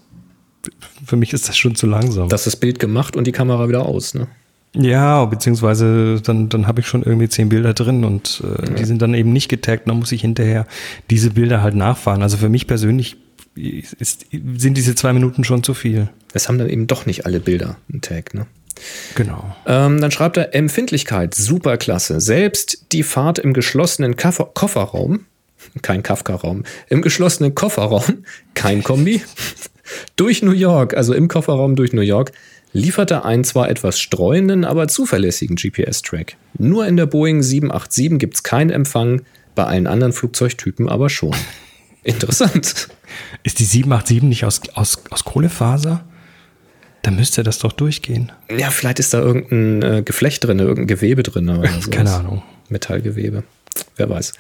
[1.05, 2.31] für mich ist das schon zu langsam.
[2.31, 4.27] Das ist das Bild gemacht und die Kamera wieder aus, ne?
[4.75, 8.75] Ja, beziehungsweise dann, dann habe ich schon irgendwie zehn Bilder drin und äh, ja.
[8.75, 9.87] die sind dann eben nicht getaggt.
[9.87, 10.67] Dann muss ich hinterher
[11.11, 12.23] diese Bilder halt nachfahren.
[12.23, 13.19] Also für mich persönlich
[13.55, 16.09] ist, sind diese zwei Minuten schon zu viel.
[16.33, 18.47] Es haben dann eben doch nicht alle Bilder einen Tag, ne?
[19.15, 19.55] Genau.
[19.67, 22.21] Ähm, dann schreibt er Empfindlichkeit, superklasse.
[22.21, 25.27] Selbst die Fahrt im geschlossenen Koffer Kofferraum,
[25.83, 29.23] kein Kafka-Raum, im geschlossenen Kofferraum, kein Kombi,
[30.17, 32.33] durch New York, also im Kofferraum durch New York,
[32.73, 36.37] lieferte einen zwar etwas streuenden, aber zuverlässigen GPS-Track.
[36.59, 39.23] Nur in der Boeing 787 gibt es keinen Empfang,
[39.55, 41.35] bei allen anderen Flugzeugtypen aber schon.
[42.03, 42.89] Interessant.
[43.45, 46.05] Ist die 787 nicht aus, aus, aus Kohlefaser?
[47.05, 48.33] Da müsste das doch durchgehen.
[48.57, 51.49] Ja, vielleicht ist da irgendein äh, Geflecht drin, irgendein Gewebe drin.
[51.49, 52.43] Oder Keine Ahnung.
[52.71, 53.45] Metallgewebe.
[53.97, 54.33] Wer weiß.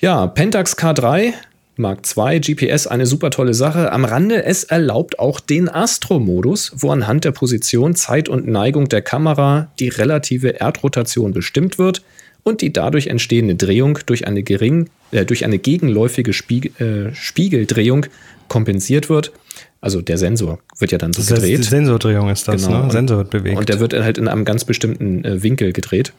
[0.00, 1.32] Ja, Pentax K3
[1.76, 3.90] Mark II GPS eine super tolle Sache.
[3.92, 9.02] Am Rande, es erlaubt auch den Astro-Modus, wo anhand der Position, Zeit und Neigung der
[9.02, 12.02] Kamera die relative Erdrotation bestimmt wird
[12.42, 18.06] und die dadurch entstehende Drehung durch eine, gering, äh, durch eine gegenläufige Spiegel, äh, Spiegeldrehung
[18.48, 19.32] kompensiert wird.
[19.80, 21.58] Also der Sensor wird ja dann so das heißt, gedreht.
[21.58, 22.84] Die Sensordrehung ist das, genau.
[22.84, 22.90] ne?
[22.90, 23.58] Sensor wird bewegt.
[23.58, 26.12] Und der wird halt in einem ganz bestimmten äh, Winkel gedreht.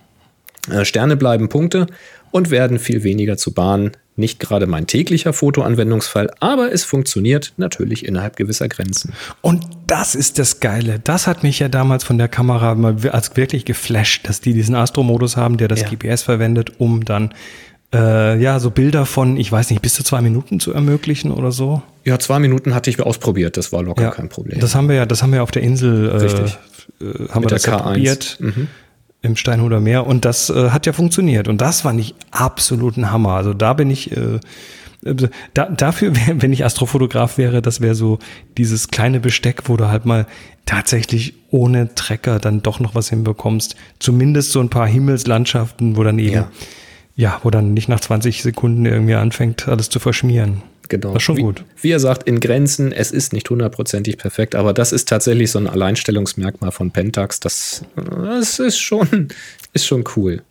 [0.70, 1.88] Äh, Sterne bleiben Punkte
[2.32, 3.91] und werden viel weniger zu Bahnen.
[4.16, 9.14] Nicht gerade mein täglicher Fotoanwendungsfall, aber es funktioniert natürlich innerhalb gewisser Grenzen.
[9.39, 10.99] Und das ist das Geile.
[10.99, 14.76] Das hat mich ja damals von der Kamera mal als wirklich geflasht, dass die diesen
[14.76, 15.89] Astro-Modus haben, der das ja.
[15.89, 17.34] GPS verwendet, um dann
[17.93, 21.51] äh, ja, so Bilder von, ich weiß nicht, bis zu zwei Minuten zu ermöglichen oder
[21.51, 21.81] so.
[22.03, 24.59] Ja, zwei Minuten hatte ich ausprobiert, das war locker ja, kein Problem.
[24.59, 26.57] Das haben wir ja, das haben wir auf der Insel, äh, Richtig.
[26.99, 28.37] Äh, haben Mit wir das ja probiert.
[28.39, 28.67] Mhm
[29.21, 33.33] im Steinhuder Meer und das äh, hat ja funktioniert und das war nicht absoluten Hammer.
[33.33, 34.39] Also da bin ich äh,
[35.05, 38.19] äh da, dafür, wenn ich Astrofotograf wäre, das wäre so
[38.57, 40.25] dieses kleine Besteck, wo du halt mal
[40.65, 43.75] tatsächlich ohne Trecker dann doch noch was hinbekommst.
[43.99, 46.51] Zumindest so ein paar Himmelslandschaften, wo dann eben, ja,
[47.16, 50.62] ja wo dann nicht nach 20 Sekunden irgendwie anfängt, alles zu verschmieren.
[50.89, 51.14] Genau.
[51.14, 51.64] Das ist schon wie, gut.
[51.82, 55.57] Wie er sagt, in Grenzen, es ist nicht hundertprozentig perfekt, aber das ist tatsächlich so
[55.57, 57.39] ein Alleinstellungsmerkmal von Pentax.
[57.39, 59.30] Das, das ist, schon,
[59.74, 60.41] ist schon cool.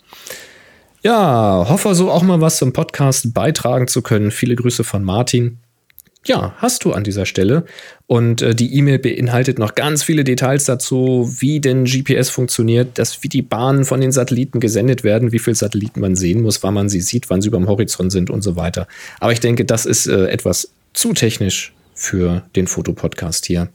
[1.02, 4.30] Ja, hoffe so auch mal was zum Podcast beitragen zu können.
[4.30, 5.58] Viele Grüße von Martin.
[6.26, 7.64] Ja, hast du an dieser Stelle.
[8.06, 13.22] Und äh, die E-Mail beinhaltet noch ganz viele Details dazu, wie denn GPS funktioniert, dass
[13.22, 16.74] wie die Bahnen von den Satelliten gesendet werden, wie viele Satelliten man sehen muss, wann
[16.74, 18.86] man sie sieht, wann sie über dem Horizont sind und so weiter.
[19.18, 23.68] Aber ich denke, das ist äh, etwas zu technisch für den Fotopodcast hier.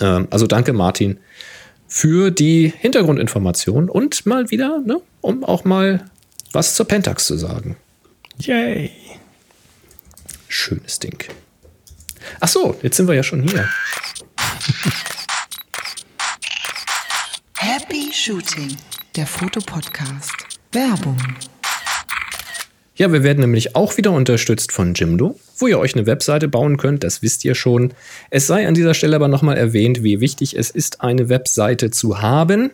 [0.00, 1.18] Ähm, also danke, Martin,
[1.86, 6.04] für die Hintergrundinformation und mal wieder, ne, um auch mal
[6.52, 7.76] was zur Pentax zu sagen.
[8.38, 8.90] Yay!
[10.48, 11.22] Schönes Ding.
[12.40, 13.68] Ach so, jetzt sind wir ja schon hier.
[17.56, 18.76] Happy Shooting,
[19.16, 20.34] der Fotopodcast.
[20.72, 21.18] Werbung.
[23.00, 26.76] Ja, wir werden nämlich auch wieder unterstützt von Jimdo, wo ihr euch eine Webseite bauen
[26.76, 27.94] könnt, das wisst ihr schon.
[28.28, 32.20] Es sei an dieser Stelle aber nochmal erwähnt, wie wichtig es ist, eine Webseite zu
[32.20, 32.72] haben,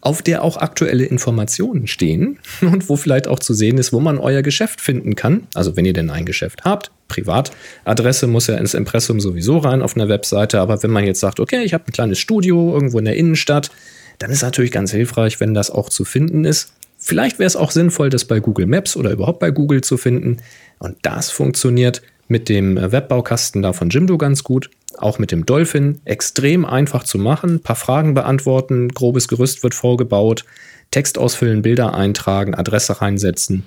[0.00, 4.18] auf der auch aktuelle Informationen stehen und wo vielleicht auch zu sehen ist, wo man
[4.18, 5.48] euer Geschäft finden kann.
[5.54, 9.96] Also wenn ihr denn ein Geschäft habt, Privatadresse muss ja ins Impressum sowieso rein auf
[9.96, 13.04] einer Webseite, aber wenn man jetzt sagt, okay, ich habe ein kleines Studio irgendwo in
[13.04, 13.70] der Innenstadt,
[14.18, 16.72] dann ist natürlich ganz hilfreich, wenn das auch zu finden ist.
[16.98, 20.38] Vielleicht wäre es auch sinnvoll, das bei Google Maps oder überhaupt bei Google zu finden.
[20.78, 24.68] Und das funktioniert mit dem Webbaukasten da von Jimdo ganz gut
[25.00, 27.56] auch mit dem Dolphin extrem einfach zu machen.
[27.56, 30.44] Ein paar Fragen beantworten, grobes Gerüst wird vorgebaut,
[30.90, 33.64] Text ausfüllen, Bilder eintragen, Adresse reinsetzen.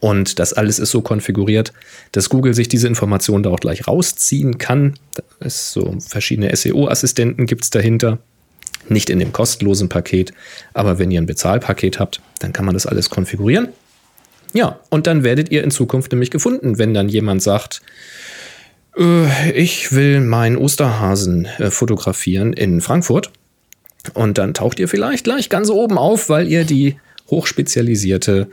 [0.00, 1.72] Und das alles ist so konfiguriert,
[2.12, 4.94] dass Google sich diese Informationen da auch gleich rausziehen kann.
[5.40, 8.18] Es so verschiedene SEO-Assistenten gibt es dahinter.
[8.88, 10.32] Nicht in dem kostenlosen Paket,
[10.72, 13.68] aber wenn ihr ein Bezahlpaket habt, dann kann man das alles konfigurieren.
[14.52, 17.82] Ja, und dann werdet ihr in Zukunft nämlich gefunden, wenn dann jemand sagt,
[18.96, 23.30] äh, ich will meinen Osterhasen äh, fotografieren in Frankfurt.
[24.14, 26.96] Und dann taucht ihr vielleicht gleich ganz oben auf, weil ihr die
[27.28, 28.48] hochspezialisierte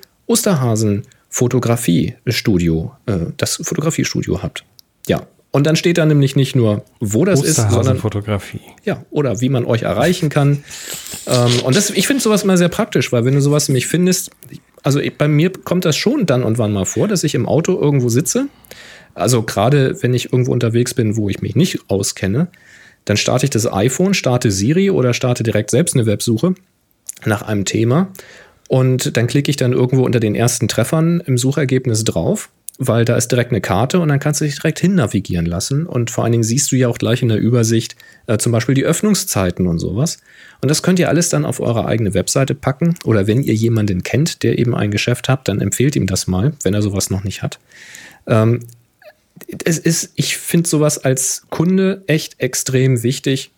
[1.37, 4.63] Osterhasen-Fotografie-Studio, äh, das Fotografiestudio habt.
[5.07, 5.27] Ja.
[5.51, 8.59] Und dann steht da nämlich nicht nur, wo das ist, sondern Fotografie.
[8.83, 10.63] Ja, oder wie man euch erreichen kann.
[11.25, 14.31] Ähm, und das, ich finde sowas immer sehr praktisch, weil wenn du sowas nämlich findest,
[14.83, 17.79] also bei mir kommt das schon dann und wann mal vor, dass ich im Auto
[17.79, 18.49] irgendwo sitze
[19.17, 22.49] also gerade wenn ich irgendwo unterwegs bin, wo ich mich nicht auskenne,
[23.05, 26.53] dann starte ich das iPhone, starte Siri oder starte direkt selbst eine Websuche
[27.25, 28.13] nach einem Thema
[28.67, 33.15] und dann klicke ich dann irgendwo unter den ersten Treffern im Suchergebnis drauf weil da
[33.15, 35.85] ist direkt eine Karte und dann kannst du dich direkt hin navigieren lassen.
[35.85, 37.95] Und vor allen Dingen siehst du ja auch gleich in der Übersicht
[38.27, 40.19] äh, zum Beispiel die Öffnungszeiten und sowas.
[40.61, 42.95] Und das könnt ihr alles dann auf eure eigene Webseite packen.
[43.03, 46.53] Oder wenn ihr jemanden kennt, der eben ein Geschäft hat, dann empfehlt ihm das mal,
[46.63, 47.59] wenn er sowas noch nicht hat.
[48.27, 48.59] Ähm,
[49.63, 53.51] es ist, ich finde sowas als Kunde echt extrem wichtig.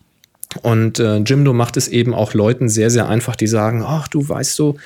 [0.62, 4.28] Und äh, Jimdo macht es eben auch Leuten sehr, sehr einfach, die sagen, ach, du
[4.28, 4.76] weißt so,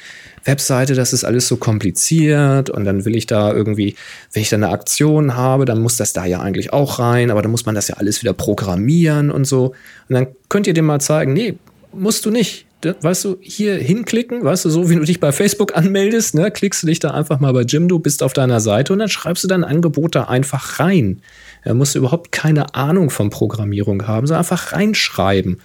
[0.44, 3.96] Webseite, das ist alles so kompliziert und dann will ich da irgendwie,
[4.32, 7.40] wenn ich da eine Aktion habe, dann muss das da ja eigentlich auch rein, aber
[7.40, 9.74] dann muss man das ja alles wieder programmieren und so.
[10.08, 11.54] Und dann könnt ihr dem mal zeigen, nee,
[11.92, 12.66] musst du nicht.
[13.00, 16.82] Weißt du, hier hinklicken, weißt du, so wie du dich bei Facebook anmeldest, ne, klickst
[16.82, 19.48] du dich da einfach mal bei Jimdo, bist auf deiner Seite und dann schreibst du
[19.48, 21.22] dein Angebot da einfach rein.
[21.64, 25.60] Er muss überhaupt keine Ahnung von Programmierung haben, sondern einfach reinschreiben.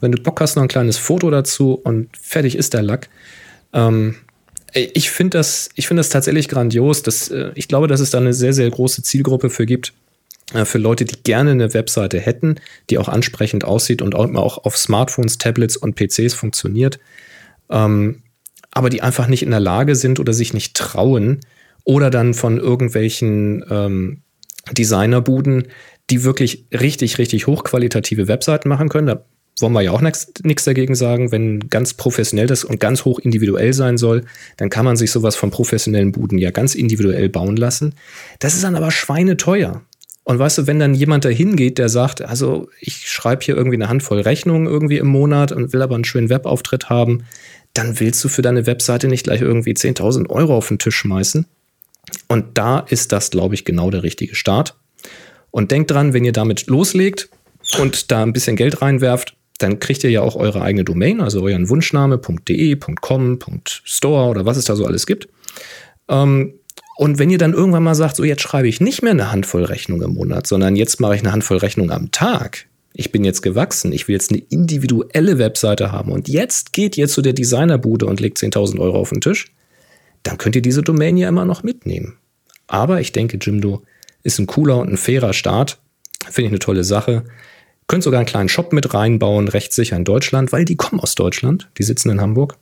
[0.00, 3.08] Wenn du Bock hast, noch ein kleines Foto dazu und fertig ist der Lack.
[3.72, 4.16] Ähm,
[4.72, 7.02] ich finde das, ich finde das tatsächlich grandios.
[7.02, 9.92] Dass, äh, ich glaube, dass es da eine sehr, sehr große Zielgruppe für gibt.
[10.52, 12.56] Äh, für Leute, die gerne eine Webseite hätten,
[12.90, 16.98] die auch ansprechend aussieht und auch auf Smartphones, Tablets und PCs funktioniert.
[17.70, 18.22] Ähm,
[18.72, 21.40] aber die einfach nicht in der Lage sind oder sich nicht trauen
[21.84, 24.22] oder dann von irgendwelchen ähm,
[24.72, 25.68] Designerbuden,
[26.10, 29.06] die wirklich richtig, richtig hochqualitative Webseiten machen können.
[29.06, 29.24] Da
[29.60, 31.30] wollen wir ja auch nichts dagegen sagen.
[31.32, 34.24] Wenn ganz professionell das und ganz hoch individuell sein soll,
[34.56, 37.94] dann kann man sich sowas von professionellen Buden ja ganz individuell bauen lassen.
[38.40, 39.82] Das ist dann aber schweineteuer.
[40.24, 43.76] Und weißt du, wenn dann jemand da hingeht, der sagt, also ich schreibe hier irgendwie
[43.76, 47.24] eine Handvoll Rechnungen irgendwie im Monat und will aber einen schönen Webauftritt haben,
[47.74, 51.46] dann willst du für deine Webseite nicht gleich irgendwie 10.000 Euro auf den Tisch schmeißen.
[52.28, 54.76] Und da ist das, glaube ich, genau der richtige Start.
[55.50, 57.28] Und denkt dran, wenn ihr damit loslegt
[57.78, 61.42] und da ein bisschen Geld reinwerft, dann kriegt ihr ja auch eure eigene Domain, also
[61.42, 63.38] euren Wunschname.de, .com,
[63.84, 65.28] .store oder was es da so alles gibt.
[66.08, 66.54] Ähm,
[66.96, 69.64] und wenn ihr dann irgendwann mal sagt, so jetzt schreibe ich nicht mehr eine Handvoll
[69.64, 72.66] Rechnungen im Monat, sondern jetzt mache ich eine Handvoll Rechnungen am Tag.
[72.92, 77.08] Ich bin jetzt gewachsen, ich will jetzt eine individuelle Webseite haben und jetzt geht ihr
[77.08, 79.53] zu der Designerbude und legt 10.000 Euro auf den Tisch,
[80.24, 82.18] dann könnt ihr diese Domain ja immer noch mitnehmen.
[82.66, 83.82] Aber ich denke, Jimdo
[84.22, 85.78] ist ein cooler und ein fairer Start.
[86.24, 87.24] Finde ich eine tolle Sache.
[87.86, 91.14] Könnt sogar einen kleinen Shop mit reinbauen, recht sicher in Deutschland, weil die kommen aus
[91.14, 91.68] Deutschland.
[91.78, 92.56] Die sitzen in Hamburg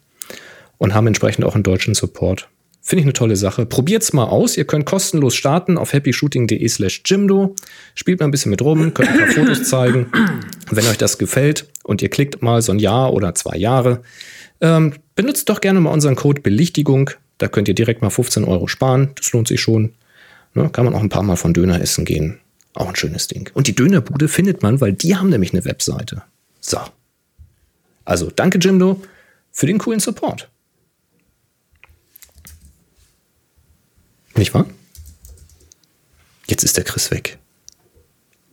[0.78, 2.48] und haben entsprechend auch einen deutschen Support.
[2.84, 3.64] Finde ich eine tolle Sache.
[3.64, 4.56] Probiert's mal aus.
[4.56, 7.54] Ihr könnt kostenlos starten auf happyshooting.de slash Jimdo.
[7.94, 10.06] Spielt mal ein bisschen mit rum, könnt ein paar Fotos zeigen.
[10.68, 14.02] Wenn euch das gefällt und ihr klickt mal so ein Jahr oder zwei Jahre,
[14.60, 17.10] ähm, benutzt doch gerne mal unseren Code Belichtigung.
[17.42, 19.10] Da könnt ihr direkt mal 15 Euro sparen.
[19.16, 19.94] Das lohnt sich schon.
[20.54, 22.38] Ne, kann man auch ein paar Mal von Döner essen gehen.
[22.72, 23.50] Auch ein schönes Ding.
[23.52, 26.22] Und die Dönerbude findet man, weil die haben nämlich eine Webseite.
[26.60, 26.78] So.
[28.04, 29.02] Also danke Jimdo
[29.50, 30.50] für den coolen Support.
[34.36, 34.66] Nicht wahr?
[36.46, 37.38] Jetzt ist der Chris weg.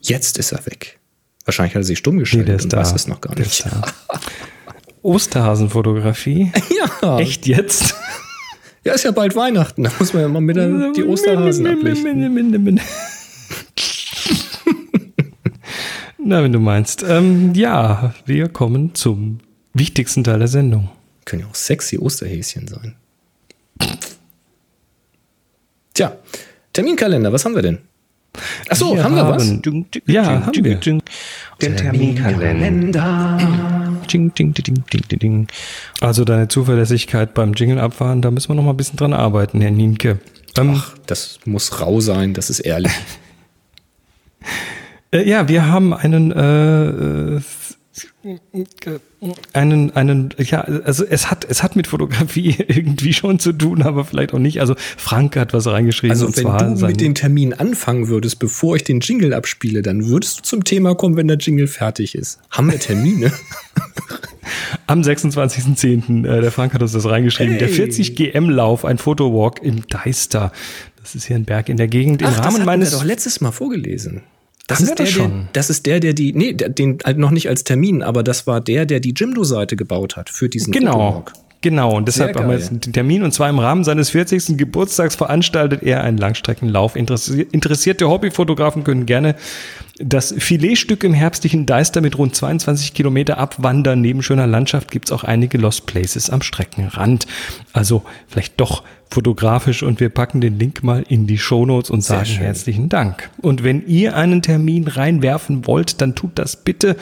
[0.01, 0.97] Jetzt ist er weg.
[1.45, 2.77] Wahrscheinlich hat er sich stumm geschaltet nee, und da.
[2.79, 3.65] weiß es noch gar nicht.
[5.03, 6.51] Osterhasenfotografie?
[7.01, 7.19] Ja.
[7.19, 7.93] Echt jetzt?
[8.89, 9.83] Ja, ist ja bald Weihnachten.
[9.83, 10.57] Da muss man ja mal mit
[10.97, 12.79] die Osterhasen ablichten.
[16.17, 17.05] Na, wenn du meinst.
[17.07, 19.41] Ähm, ja, wir kommen zum
[19.75, 20.89] wichtigsten Teil der Sendung.
[21.25, 22.95] Können ja auch sexy Osterhäschen sein.
[25.93, 26.17] Tja,
[26.73, 27.77] Terminkalender, was haben wir denn?
[28.69, 29.53] Achso, haben wir was?
[30.07, 30.79] Ja, haben wir.
[30.79, 31.03] Den
[31.77, 33.37] Terminkalender.
[36.01, 39.61] Also deine Zuverlässigkeit beim Jingle abfahren, da müssen wir noch mal ein bisschen dran arbeiten,
[39.61, 40.19] Herr Nienke.
[40.57, 42.91] Ähm, Ach, das muss rau sein, das ist ehrlich.
[45.11, 47.41] Äh, ja, wir haben einen äh, äh,
[49.53, 54.05] einen einen ja also es hat es hat mit Fotografie irgendwie schon zu tun, aber
[54.05, 54.59] vielleicht auch nicht.
[54.59, 56.11] Also Frank hat was reingeschrieben.
[56.11, 60.39] Also wenn du mit den Termin anfangen würdest, bevor ich den Jingle abspiele, dann würdest
[60.39, 62.39] du zum Thema kommen, wenn der Jingle fertig ist.
[62.51, 63.31] Haben wir Termine?
[64.87, 66.27] Am 26.10.
[66.27, 67.53] Äh, der Frank hat uns das reingeschrieben.
[67.53, 67.59] Hey.
[67.59, 70.51] Der 40 GM Lauf, ein Fotowalk im Deister.
[71.01, 72.23] Das ist hier ein Berg in der Gegend.
[72.23, 74.21] Ach, Im Rahmen das meines doch letztes Mal vorgelesen.
[74.69, 77.49] Das ist, der, das, der, das ist der, der die, nee, den halt noch nicht
[77.49, 80.91] als Termin, aber das war der, der die Jimdo-Seite gebaut hat für diesen Genau.
[80.91, 81.33] Fotowalk.
[81.61, 84.57] Genau, und deshalb haben wir jetzt einen Termin und zwar im Rahmen seines 40.
[84.57, 86.95] Geburtstags veranstaltet er einen Langstreckenlauf.
[86.95, 89.35] Interessierte Hobbyfotografen können gerne
[89.97, 93.99] das Filetstück im herbstlichen Deister mit rund 22 Kilometer abwandern.
[93.99, 97.27] Neben schöner Landschaft gibt's auch einige Lost Places am Streckenrand.
[97.73, 102.29] Also vielleicht doch fotografisch und wir packen den Link mal in die Shownotes und sagen
[102.29, 103.29] herzlichen Dank.
[103.41, 106.95] Und wenn ihr einen Termin reinwerfen wollt, dann tut das bitte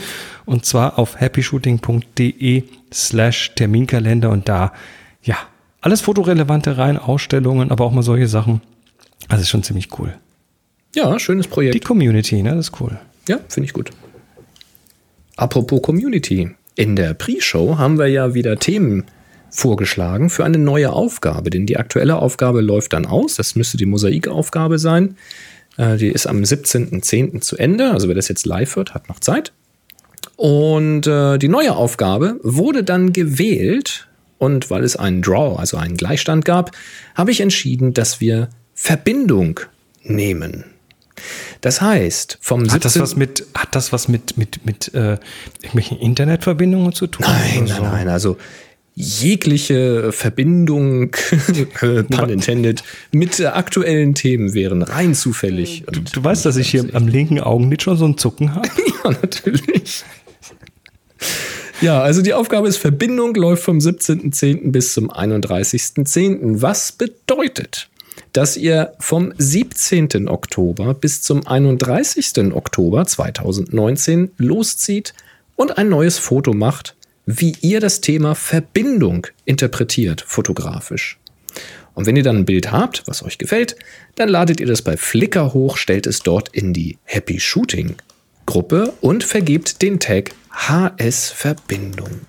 [0.45, 2.63] und zwar auf happyshooting.de
[2.93, 4.73] slash Terminkalender und da,
[5.21, 5.37] ja,
[5.81, 8.61] alles Fotorelevante rein, Ausstellungen, aber auch mal solche Sachen
[9.27, 10.13] Also ist schon ziemlich cool.
[10.95, 11.75] Ja, schönes Projekt.
[11.75, 12.55] Die Community, ne?
[12.55, 12.97] Das ist cool.
[13.27, 13.91] Ja, finde ich gut.
[15.35, 16.49] Apropos Community.
[16.75, 19.05] In der Pre-Show haben wir ja wieder Themen
[19.49, 23.35] vorgeschlagen für eine neue Aufgabe, denn die aktuelle Aufgabe läuft dann aus.
[23.35, 25.17] Das müsste die Mosaikaufgabe sein.
[25.77, 27.41] Äh, die ist am 17.10.
[27.41, 27.91] zu Ende.
[27.91, 29.53] Also wer das jetzt live hört, hat noch Zeit.
[30.37, 34.07] Und äh, die neue Aufgabe wurde dann gewählt.
[34.37, 36.71] Und weil es einen Draw, also einen Gleichstand gab,
[37.15, 39.59] habe ich entschieden, dass wir Verbindung
[40.03, 40.63] nehmen.
[41.61, 45.17] Das heißt, vom hat das was mit hat das was mit mit mit äh,
[45.63, 47.25] irgendwelchen Internetverbindungen zu tun?
[47.27, 47.81] Nein, nein, so?
[47.81, 48.07] nein.
[48.07, 48.37] Also
[48.93, 51.11] jegliche Verbindung,
[51.79, 55.83] pun intended, mit aktuellen Themen wären rein zufällig.
[55.91, 58.67] Du, du weißt, dass ich hier am linken Augenlid schon so ein Zucken habe?
[59.03, 60.03] ja, natürlich.
[61.79, 64.71] Ja, also die Aufgabe ist Verbindung läuft vom 17.10.
[64.71, 66.61] bis zum 31.10.
[66.61, 67.89] Was bedeutet,
[68.33, 70.27] dass ihr vom 17.
[70.27, 72.53] Oktober bis zum 31.
[72.53, 75.13] Oktober 2019 loszieht
[75.55, 76.95] und ein neues Foto macht,
[77.27, 81.19] wie ihr das Thema Verbindung interpretiert, fotografisch.
[81.93, 83.75] Und wenn ihr dann ein Bild habt, was euch gefällt,
[84.15, 87.95] dann ladet ihr das bei Flickr hoch, stellt es dort in die Happy Shooting
[88.47, 92.21] Gruppe und vergebt den Tag HS Verbindung.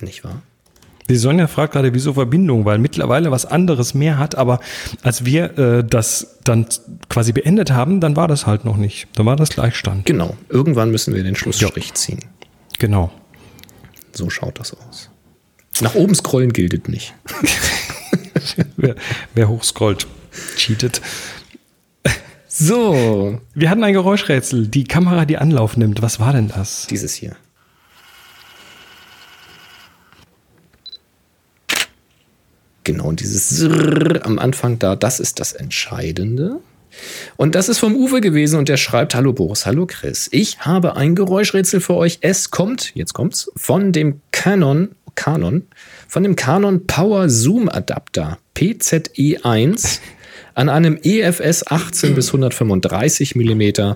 [0.00, 0.42] Nicht wahr?
[1.08, 4.60] Die Sonja fragt gerade, wieso Verbindung, weil mittlerweile was anderes mehr hat, aber
[5.02, 6.66] als wir äh, das dann
[7.08, 9.08] quasi beendet haben, dann war das halt noch nicht.
[9.14, 10.04] Dann war das Gleichstand.
[10.04, 10.36] Genau.
[10.48, 11.94] Irgendwann müssen wir den Schlussstrich ja.
[11.94, 12.20] ziehen.
[12.78, 13.10] Genau.
[14.12, 15.10] So schaut das aus.
[15.80, 17.14] Nach oben scrollen gilt nicht.
[18.76, 18.94] wer,
[19.34, 20.06] wer hochscrollt,
[20.56, 21.00] cheatet.
[22.54, 23.40] So.
[23.54, 24.66] Wir hatten ein Geräuschrätsel.
[24.68, 26.02] Die Kamera, die Anlauf nimmt.
[26.02, 26.86] Was war denn das?
[26.86, 27.34] Dieses hier.
[32.84, 33.64] Genau, und dieses
[34.22, 36.60] am Anfang da, das ist das Entscheidende.
[37.38, 40.28] Und das ist vom Uwe gewesen und der schreibt: Hallo Boris, hallo Chris.
[40.30, 42.18] Ich habe ein Geräuschrätsel für euch.
[42.20, 45.62] Es kommt, jetzt kommt's, von dem Canon, Canon,
[46.06, 50.00] von dem Canon Power Zoom Adapter PZE1
[50.54, 53.94] an einem EFS 18 bis 135 mm,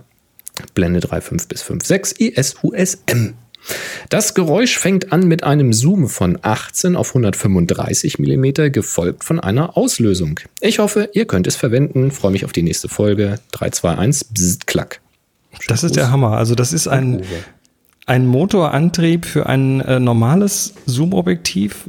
[0.75, 3.35] Blende 3,5 bis 5,6 ISUSM.
[4.09, 9.77] Das Geräusch fängt an mit einem Zoom von 18 auf 135 mm, gefolgt von einer
[9.77, 10.41] Auslösung.
[10.61, 12.13] Ich hoffe, ihr könnt es verwenden.
[12.13, 13.41] Freue mich auf die nächste Folge.
[13.53, 15.01] 3, 2, 1, bzzt, klack.
[15.69, 16.37] Das ist der Hammer.
[16.37, 17.23] Also das ist ein,
[18.07, 21.89] ein Motorantrieb für ein äh, normales Zoom-Objektiv,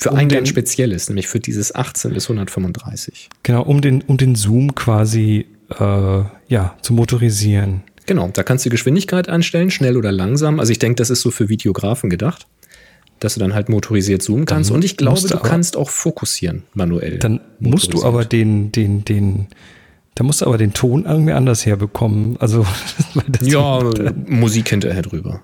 [0.00, 3.28] für um ein den, ganz spezielles, nämlich für dieses 18 bis 135.
[3.42, 5.46] Genau, um den, um den Zoom quasi
[5.78, 7.82] äh, ja, zu motorisieren.
[8.06, 10.58] Genau, da kannst du Geschwindigkeit einstellen, schnell oder langsam.
[10.58, 12.46] Also ich denke, das ist so für Videografen gedacht,
[13.20, 14.70] dass du dann halt motorisiert zoomen kannst.
[14.70, 17.18] Dann Und ich glaube, du aber, kannst auch fokussieren manuell.
[17.18, 19.48] Dann musst du aber den, den, den,
[20.14, 22.38] da musst du aber den Ton irgendwie anders herbekommen.
[22.40, 22.66] Also
[23.42, 23.80] ja,
[24.26, 25.42] Musik hinterher drüber.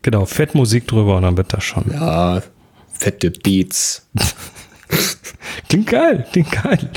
[0.00, 1.84] Genau, Fettmusik drüber und dann wird das schon.
[1.92, 2.40] Ja,
[2.98, 4.06] fette Beats.
[5.68, 6.90] klingt geil, klingt geil.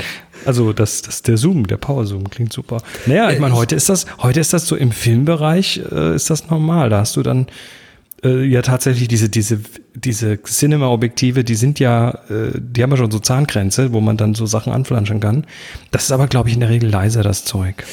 [0.44, 2.82] Also das, das der Zoom, der Power Zoom klingt super.
[3.06, 6.50] Naja, ich meine, heute ist das, heute ist das so im Filmbereich äh, ist das
[6.50, 6.90] normal.
[6.90, 7.46] Da hast du dann
[8.24, 9.60] äh, ja tatsächlich diese diese
[9.94, 14.34] diese Cinema-Objektive, die sind ja, äh, die haben ja schon so Zahngrenze, wo man dann
[14.34, 15.46] so Sachen anflanschen kann.
[15.90, 17.84] Das ist aber, glaube ich, in der Regel leiser das Zeug.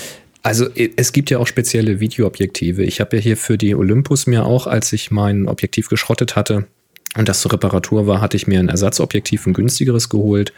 [0.41, 2.83] Also es gibt ja auch spezielle Videoobjektive.
[2.83, 6.65] Ich habe ja hier für die Olympus mir auch, als ich mein Objektiv geschrottet hatte,
[7.15, 10.53] und das zur Reparatur war, hatte ich mir ein Ersatzobjektiv, ein günstigeres geholt.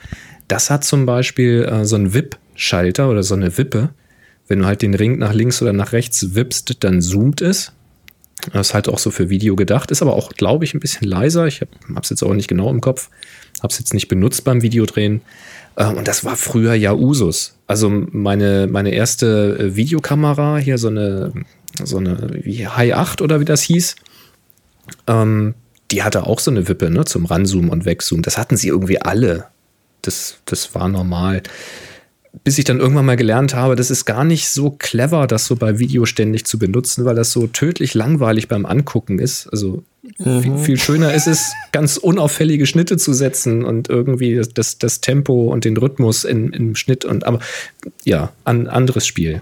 [0.48, 3.90] Das hat zum Beispiel äh, so einen WIP-Schalter oder so eine Wippe.
[4.48, 7.72] Wenn du halt den Ring nach links oder nach rechts wippst, dann zoomt es.
[8.52, 11.08] Das ist halt auch so für Video gedacht, ist aber auch, glaube ich, ein bisschen
[11.08, 11.48] leiser.
[11.48, 11.72] Ich habe
[12.02, 13.10] es jetzt auch nicht genau im Kopf,
[13.62, 15.22] habe es jetzt nicht benutzt beim Videodrehen.
[15.78, 17.56] Ähm, und das war früher ja Usus.
[17.68, 21.32] Also meine, meine erste äh, Videokamera, hier so eine,
[21.84, 23.96] so eine wie High 8 oder wie das hieß,
[25.08, 25.54] ähm,
[25.92, 28.24] die hatte auch so eine Wippe, ne, zum Ranzoomen und Wegzoomen.
[28.24, 29.46] Das hatten sie irgendwie alle.
[30.02, 31.44] Das, das war normal.
[32.44, 35.58] Bis ich dann irgendwann mal gelernt habe, das ist gar nicht so clever, das so
[35.58, 39.48] bei Video ständig zu benutzen, weil das so tödlich langweilig beim Angucken ist.
[39.52, 39.84] Also
[40.18, 40.42] mhm.
[40.42, 45.52] viel, viel, schöner ist es, ganz unauffällige Schnitte zu setzen und irgendwie das, das Tempo
[45.52, 47.40] und den Rhythmus in, im Schnitt und aber
[48.06, 49.42] ja, ein anderes Spiel.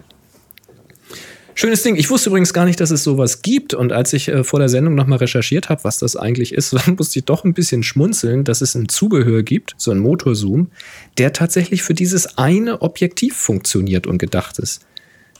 [1.55, 1.95] Schönes Ding.
[1.95, 3.73] Ich wusste übrigens gar nicht, dass es sowas gibt.
[3.73, 6.95] Und als ich äh, vor der Sendung nochmal recherchiert habe, was das eigentlich ist, dann
[6.95, 10.71] musste ich doch ein bisschen schmunzeln, dass es ein Zubehör gibt, so ein Motorzoom,
[11.17, 14.85] der tatsächlich für dieses eine Objektiv funktioniert und gedacht ist.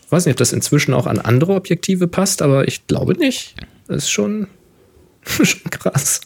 [0.05, 3.55] Ich weiß nicht, ob das inzwischen auch an andere Objektive passt, aber ich glaube nicht.
[3.87, 4.47] Das ist schon,
[5.23, 6.21] schon krass.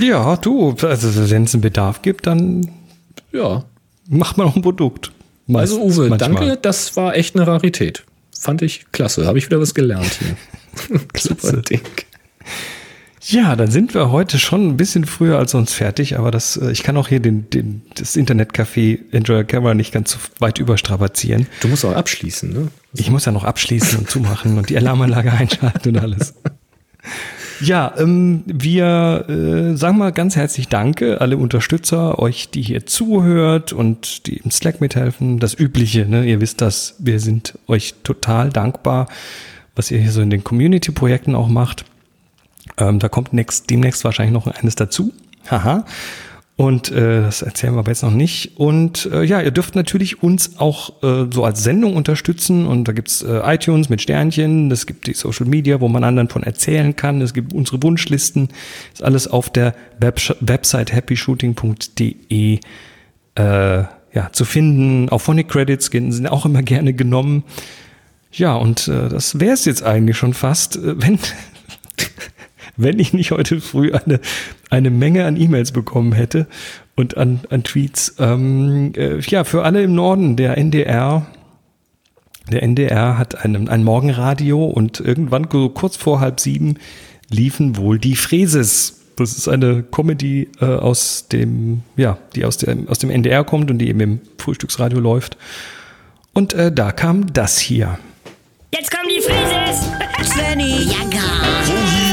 [0.00, 2.70] Ja, du, also wenn es einen Bedarf gibt, dann
[3.32, 3.64] ja.
[4.08, 5.12] macht man auch ein Produkt.
[5.46, 6.18] Meist, also Uwe, manchmal.
[6.18, 8.04] danke, das war echt eine Rarität.
[8.44, 11.00] Fand ich klasse, habe ich wieder was gelernt hier.
[11.16, 11.80] Super Ding.
[13.22, 16.70] Ja, dann sind wir heute schon ein bisschen früher als sonst fertig, aber das, äh,
[16.70, 21.46] ich kann auch hier den, den, das Internetcafé Enjoy Camera nicht ganz so weit überstrapazieren.
[21.60, 22.68] Du musst auch abschließen, ne?
[22.92, 26.34] Ich muss ja noch abschließen und zumachen und die Alarmanlage einschalten und alles.
[27.64, 33.72] Ja, ähm, wir äh, sagen mal ganz herzlich Danke, alle Unterstützer, euch, die hier zuhört
[33.72, 35.38] und die im Slack mithelfen.
[35.38, 36.26] Das Übliche, ne?
[36.26, 39.08] ihr wisst das, wir sind euch total dankbar,
[39.74, 41.86] was ihr hier so in den Community-Projekten auch macht.
[42.76, 45.14] Ähm, da kommt next, demnächst wahrscheinlich noch eines dazu.
[45.50, 45.86] Haha.
[46.56, 48.56] Und äh, das erzählen wir aber jetzt noch nicht.
[48.56, 52.66] Und äh, ja, ihr dürft natürlich uns auch äh, so als Sendung unterstützen.
[52.66, 56.28] Und da gibt's äh, iTunes mit Sternchen, es gibt die Social Media, wo man anderen
[56.28, 57.20] von erzählen kann.
[57.22, 58.50] Es gibt unsere Wunschlisten.
[58.92, 62.60] Ist alles auf der Web Website happyshooting.de
[63.34, 63.84] äh,
[64.14, 65.08] ja, zu finden.
[65.08, 67.42] Auch Phonic Credits sind auch immer gerne genommen.
[68.30, 70.76] Ja, und äh, das wäre es jetzt eigentlich schon fast.
[70.76, 71.18] Äh, wenn
[72.76, 74.20] wenn ich nicht heute früh eine,
[74.70, 76.46] eine Menge an E-Mails bekommen hätte
[76.96, 78.16] und an, an Tweets.
[78.18, 81.26] Ähm, äh, ja, für alle im Norden, der NDR,
[82.50, 86.78] der NDR hat einen, ein Morgenradio und irgendwann so kurz vor halb sieben
[87.30, 89.00] liefen wohl die Fräses.
[89.16, 93.70] Das ist eine Comedy äh, aus dem, ja, die aus dem, aus dem NDR kommt
[93.70, 95.36] und die eben im Frühstücksradio läuft.
[96.32, 97.98] Und äh, da kam das hier.
[98.74, 99.88] Jetzt kommen die Fräses!
[100.28, 102.03] Svenny, Janka!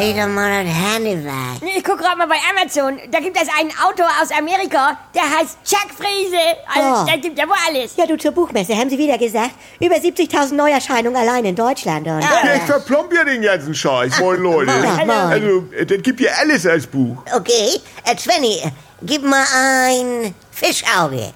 [0.00, 1.76] Leg doch mal das Handy weg.
[1.76, 2.98] Ich guck gerade mal bei Amazon.
[3.10, 6.40] Da gibt es einen Autor aus Amerika, der heißt Chuck Friese.
[6.74, 7.06] Also, oh.
[7.06, 7.96] der gibt ja wohl alles.
[7.96, 9.50] Ja, du zur Buchmesse, haben sie wieder gesagt.
[9.78, 12.06] Über 70.000 Neuerscheinungen allein in Deutschland.
[12.06, 14.18] Und, ja, ja, ich verplomb ja den ganzen Scheiß.
[14.20, 14.70] Moin, Leute.
[14.70, 15.10] Ja, moin.
[15.10, 17.18] Also, das gibt ja alles als Buch.
[17.36, 17.78] Okay.
[18.06, 18.62] Äh, Svenny,
[19.02, 21.34] gib mal ein Fischauge.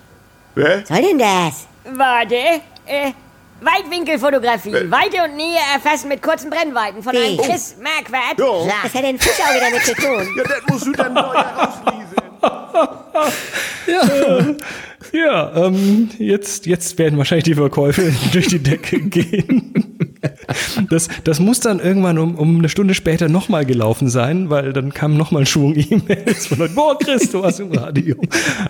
[0.54, 0.80] Wer?
[0.80, 1.66] Was soll denn das?
[1.84, 2.62] Warte.
[2.86, 3.12] Äh,
[3.64, 4.74] Weitwinkelfotografie.
[4.74, 4.90] Äh.
[4.90, 8.38] Weite und Nähe erfassen mit kurzen Brennweiten von einem Chris Marquardt.
[8.38, 8.74] Ja.
[8.82, 10.28] Was hat denn Fischauge damit zu tun?
[10.36, 12.14] Ja, das musst du dann neu herauslesen.
[15.12, 19.93] ja, ja ähm, jetzt, jetzt werden wahrscheinlich die Verkäufe durch die Decke gehen.
[20.90, 24.92] Das, das muss dann irgendwann um, um eine Stunde später nochmal gelaufen sein, weil dann
[24.92, 28.16] kam nochmal ein Schwung E-Mails von Leuten, boah, Chris, du warst im Radio.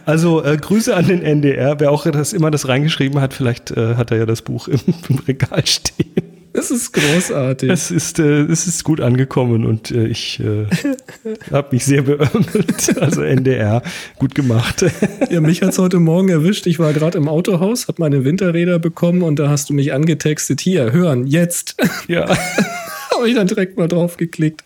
[0.04, 3.96] Also äh, Grüße an den NDR, wer auch das immer das reingeschrieben hat, vielleicht äh,
[3.96, 6.23] hat er ja das Buch im, im Regal stehen.
[6.56, 7.68] Es ist großartig.
[7.68, 10.66] Es ist, äh, es ist gut angekommen und äh, ich äh,
[11.50, 12.96] habe mich sehr beömmelt.
[13.00, 13.82] Also NDR,
[14.20, 14.84] gut gemacht.
[15.30, 16.68] ja, mich hat's heute Morgen erwischt.
[16.68, 20.60] Ich war gerade im Autohaus, habe meine Winterräder bekommen und da hast du mich angetextet.
[20.60, 21.74] Hier, hören, jetzt.
[22.06, 22.28] Ja.
[23.10, 24.62] habe ich dann direkt mal drauf geklickt.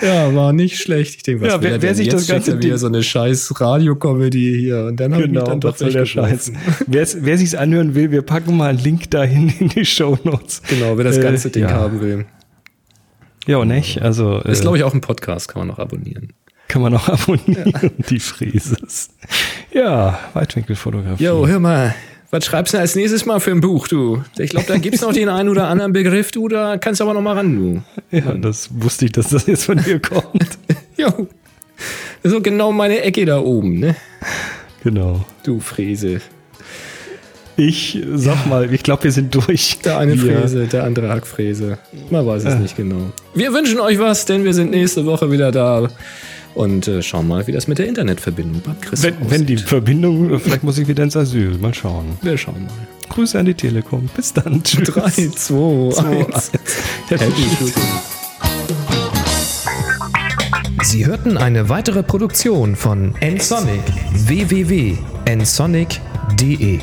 [0.00, 1.16] Ja, war nicht schlecht.
[1.16, 4.84] Ich denke, was ja, wer, wer sich das ganze wieder so eine scheiß Radio-Comedy hier
[4.84, 6.52] und dann genau, ich dann doch der Scheiß.
[6.86, 10.62] wer, wer sich's anhören will, wir packen mal einen Link dahin in die Show Notes.
[10.68, 11.70] Genau, wer das äh, ganze äh, Ding ja.
[11.70, 12.26] haben will.
[13.46, 14.00] Ja, nicht?
[14.00, 16.32] Also ist glaube ich auch ein Podcast, kann man noch abonnieren.
[16.68, 17.88] Kann man noch abonnieren, ja.
[18.08, 19.10] die Frieses.
[19.72, 21.24] Ja, Weitwinkelfotografie.
[21.24, 21.94] Jo, hör mal,
[22.30, 24.22] was schreibst du als nächstes Mal für ein Buch, du?
[24.38, 27.04] Ich glaube, da gibt es noch den einen oder anderen Begriff, du, da kannst du
[27.04, 28.16] aber noch mal ran, du.
[28.16, 30.58] Ja, das wusste ich, dass das jetzt von dir kommt.
[30.96, 31.26] jo.
[32.22, 33.96] So genau meine Ecke da oben, ne?
[34.84, 35.24] Genau.
[35.42, 36.20] Du Fräse.
[37.56, 39.78] Ich sag mal, ich glaube, wir sind durch.
[39.84, 40.40] Der eine wir.
[40.40, 41.78] Fräse, der andere Hackfräse.
[42.10, 42.58] Man weiß es äh.
[42.58, 43.12] nicht genau.
[43.34, 45.88] Wir wünschen euch was, denn wir sind nächste Woche wieder da
[46.54, 50.38] und äh, schauen mal, wie das mit der Internetverbindung beim Chris wenn, wenn die Verbindung,
[50.40, 51.58] vielleicht muss ich wieder ins Asyl.
[51.58, 52.18] Mal schauen.
[52.22, 52.72] Wir schauen mal.
[53.08, 54.08] Grüße an die Telekom.
[54.14, 54.62] Bis dann.
[54.62, 54.88] Tschüss.
[54.88, 56.52] 3, 2, 1.
[57.08, 57.32] Happy
[60.82, 63.82] Sie hörten eine weitere Produktion von nsonic
[64.14, 66.80] www.nsonic.de